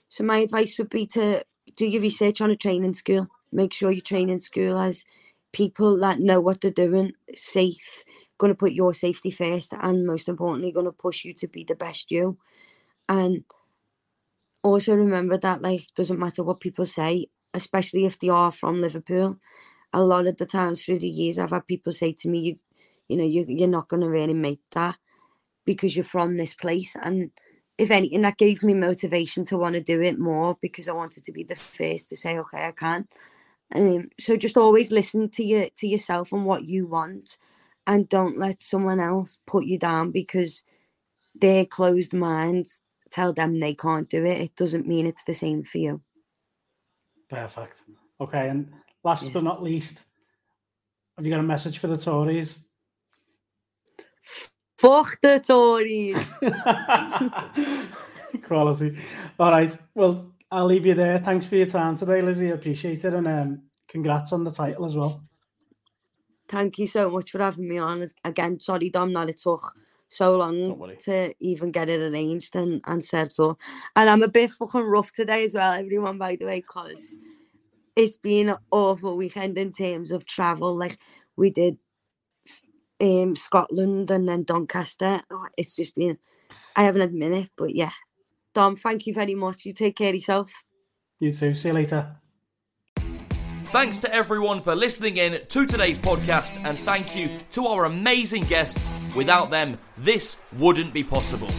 So 0.10 0.25
my 0.25 0.39
advice 0.39 0.77
would 0.77 0.89
be 0.89 1.08
to 1.08 1.41
do 1.77 1.88
your 1.88 2.01
research 2.01 2.41
on 2.41 2.51
a 2.51 2.58
training 2.58 2.93
school. 2.93 3.29
Make 3.51 3.73
sure 3.73 3.91
your 3.91 4.01
training 4.03 4.41
school 4.41 4.77
has 4.77 5.05
people 5.53 5.97
that 5.99 6.19
know 6.19 6.39
what 6.39 6.62
they're 6.62 6.71
doing, 6.71 7.13
safe, 7.35 8.03
going 8.38 8.51
to 8.51 8.57
put 8.57 8.71
your 8.73 8.93
safety 8.93 9.31
first, 9.31 9.73
and 9.73 10.05
most 10.05 10.27
importantly, 10.29 10.71
going 10.71 10.85
to 10.85 10.91
push 10.91 11.25
you 11.25 11.33
to 11.33 11.47
be 11.47 11.63
the 11.63 11.75
best 11.75 12.12
you. 12.12 12.38
And 13.09 13.43
also 14.63 14.95
remember 14.95 15.38
that 15.38 15.62
like 15.62 15.81
doesn't 15.95 16.19
matter 16.19 16.43
what 16.43 16.59
people 16.59 16.85
say, 16.85 17.27
especially 17.53 18.05
if 18.05 18.19
they 18.19 18.29
are 18.29 18.51
from 18.51 18.81
Liverpool. 18.81 19.39
A 19.93 20.03
lot 20.03 20.27
of 20.27 20.38
the 20.38 20.45
times 20.45 20.83
through 20.83 20.99
the 20.99 21.09
years, 21.09 21.39
I've 21.39 21.51
had 21.51 21.67
people 21.67 21.91
say 21.91 22.13
to 22.19 22.29
me, 22.29 22.39
"You, 22.39 22.59
you 23.09 23.17
know, 23.17 23.25
you 23.25 23.45
you're 23.47 23.67
not 23.67 23.89
going 23.89 24.01
to 24.01 24.09
really 24.09 24.33
make 24.33 24.62
that 24.71 24.97
because 25.65 25.95
you're 25.95 26.03
from 26.05 26.38
this 26.38 26.53
place." 26.55 26.95
And 27.01 27.31
if 27.77 27.91
anything, 27.91 28.21
that 28.21 28.38
gave 28.38 28.63
me 28.63 28.73
motivation 28.73 29.45
to 29.45 29.57
want 29.57 29.75
to 29.75 29.81
do 29.81 30.01
it 30.01 30.19
more 30.19 30.57
because 30.62 30.89
I 30.89 30.93
wanted 30.93 31.25
to 31.25 31.31
be 31.33 31.43
the 31.43 31.55
first 31.55 32.09
to 32.09 32.15
say, 32.17 32.38
"Okay, 32.39 32.67
I 32.67 32.71
can." 32.73 33.07
Um, 33.75 34.10
so 34.19 34.36
just 34.36 34.58
always 34.58 34.91
listen 34.91 35.29
to 35.32 35.43
your 35.43 35.67
to 35.77 35.88
yourself 35.88 36.32
and 36.34 36.45
what 36.45 36.65
you 36.65 36.88
want, 36.88 37.38
and 37.86 38.10
don't 38.10 38.38
let 38.38 38.62
someone 38.62 38.99
else 38.99 39.39
put 39.45 39.65
you 39.65 39.77
down 39.77 40.12
because 40.12 40.63
their 41.36 41.65
closed 41.65 42.13
minds 42.13 42.82
tell 43.12 43.34
them 43.34 43.60
they 43.60 43.73
can't 43.73 44.10
do 44.10 44.23
it. 44.23 44.41
It 44.41 44.55
doesn't 44.55 44.88
mean 44.88 45.05
it's 45.05 45.23
the 45.23 45.34
same 45.34 45.63
for 45.63 45.77
you. 45.77 46.01
Perfect. 47.29 47.84
Okay, 48.19 48.49
and 48.49 48.71
last 49.03 49.25
Yeah. 49.25 49.32
but 49.34 49.43
not 49.43 49.63
least, 49.63 50.03
have 51.15 51.25
you 51.25 51.32
got 51.32 51.39
a 51.39 51.43
message 51.43 51.77
for 51.77 51.88
the 51.88 51.97
Tories? 51.97 52.60
Fuck 54.77 55.19
the 55.21 55.39
Tories. 55.39 56.36
Quality. 58.43 58.97
All 59.39 59.51
right. 59.51 59.77
Well, 59.93 60.32
I'll 60.51 60.65
leave 60.65 60.85
you 60.85 60.95
there. 60.95 61.19
Thanks 61.19 61.45
for 61.45 61.57
your 61.57 61.67
time 61.67 61.97
today, 61.97 62.21
Lizzy. 62.21 62.47
I 62.51 62.55
appreciate 62.55 63.05
it. 63.05 63.13
And 63.13 63.27
um, 63.27 63.63
congrats 63.89 64.33
on 64.33 64.43
the 64.45 64.51
title 64.51 64.85
as 64.85 64.95
well. 64.95 65.23
Thank 66.49 66.79
you 66.79 66.88
so 66.88 67.09
much 67.09 67.31
for 67.31 67.39
having 67.39 67.69
me 67.69 67.79
on. 67.79 68.05
Again, 68.23 68.59
sorry, 68.59 68.89
Dom, 68.91 69.13
that 69.13 69.29
it 69.29 69.38
took 69.39 69.73
so 70.09 70.38
long 70.38 70.79
to 70.99 71.33
even 71.39 71.71
get 71.71 71.89
it 71.89 72.01
arranged 72.01 72.55
and, 72.55 72.81
and 72.88 73.03
set 73.03 73.39
up. 73.39 73.59
And 73.95 74.09
I'm 74.09 74.23
a 74.23 74.29
bit 74.29 74.51
fucking 74.51 74.81
rough 74.83 75.12
today 75.12 75.45
as 75.45 75.55
well, 75.55 75.73
everyone, 75.73 76.19
by 76.19 76.38
the 76.38 76.45
way, 76.45 76.62
because 76.62 77.17
it's 77.95 78.17
been 78.17 78.49
an 78.49 78.57
awful 78.71 79.17
weekend 79.17 79.57
in 79.57 79.71
terms 79.71 80.12
of 80.12 80.25
travel. 80.25 80.77
Like, 80.77 80.97
we 81.38 81.51
did 81.51 81.77
s- 82.47 82.63
um, 83.01 83.35
Scotland 83.35 84.12
and 84.12 84.29
then 84.29 84.43
Doncaster. 84.43 85.21
Oh, 85.31 85.47
it's 85.57 85.75
just 85.75 85.95
been, 85.95 86.17
I 86.75 86.83
haven't 86.83 87.01
had 87.01 87.12
a 87.12 87.13
minute, 87.13 87.51
but 87.57 87.75
yeah. 87.75 87.91
Dom, 88.53 88.75
thank 88.75 89.07
you 89.07 89.13
very 89.13 89.35
much. 89.35 89.65
You 89.65 89.73
take 89.73 89.95
care 89.95 90.09
of 90.09 90.15
yourself. 90.15 90.63
You 91.19 91.31
too. 91.31 91.53
See 91.53 91.69
you 91.69 91.73
later. 91.73 92.15
Thanks 93.65 93.99
to 93.99 94.12
everyone 94.12 94.62
for 94.62 94.75
listening 94.75 95.17
in 95.17 95.45
to 95.47 95.65
today's 95.67 95.99
podcast, 95.99 96.59
and 96.65 96.79
thank 96.79 97.15
you 97.15 97.29
to 97.51 97.67
our 97.67 97.85
amazing 97.85 98.41
guests. 98.43 98.91
Without 99.15 99.51
them, 99.51 99.77
this 99.95 100.38
wouldn't 100.57 100.91
be 100.91 101.03
possible. 101.03 101.49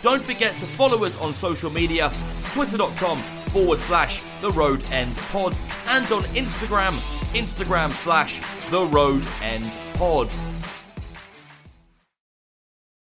Don't 0.00 0.22
forget 0.22 0.52
to 0.60 0.66
follow 0.66 1.04
us 1.04 1.20
on 1.20 1.32
social 1.32 1.70
media 1.70 2.12
twitter.com 2.52 3.18
forward 3.48 3.80
slash 3.80 4.22
the 4.40 4.50
road 4.52 4.84
end 4.92 5.16
pod 5.32 5.58
and 5.88 6.10
on 6.12 6.22
Instagram, 6.34 6.98
Instagram 7.34 7.90
slash 7.90 8.40
the 8.70 8.84
road 8.86 9.26
end 9.42 9.70
pod. 9.94 10.30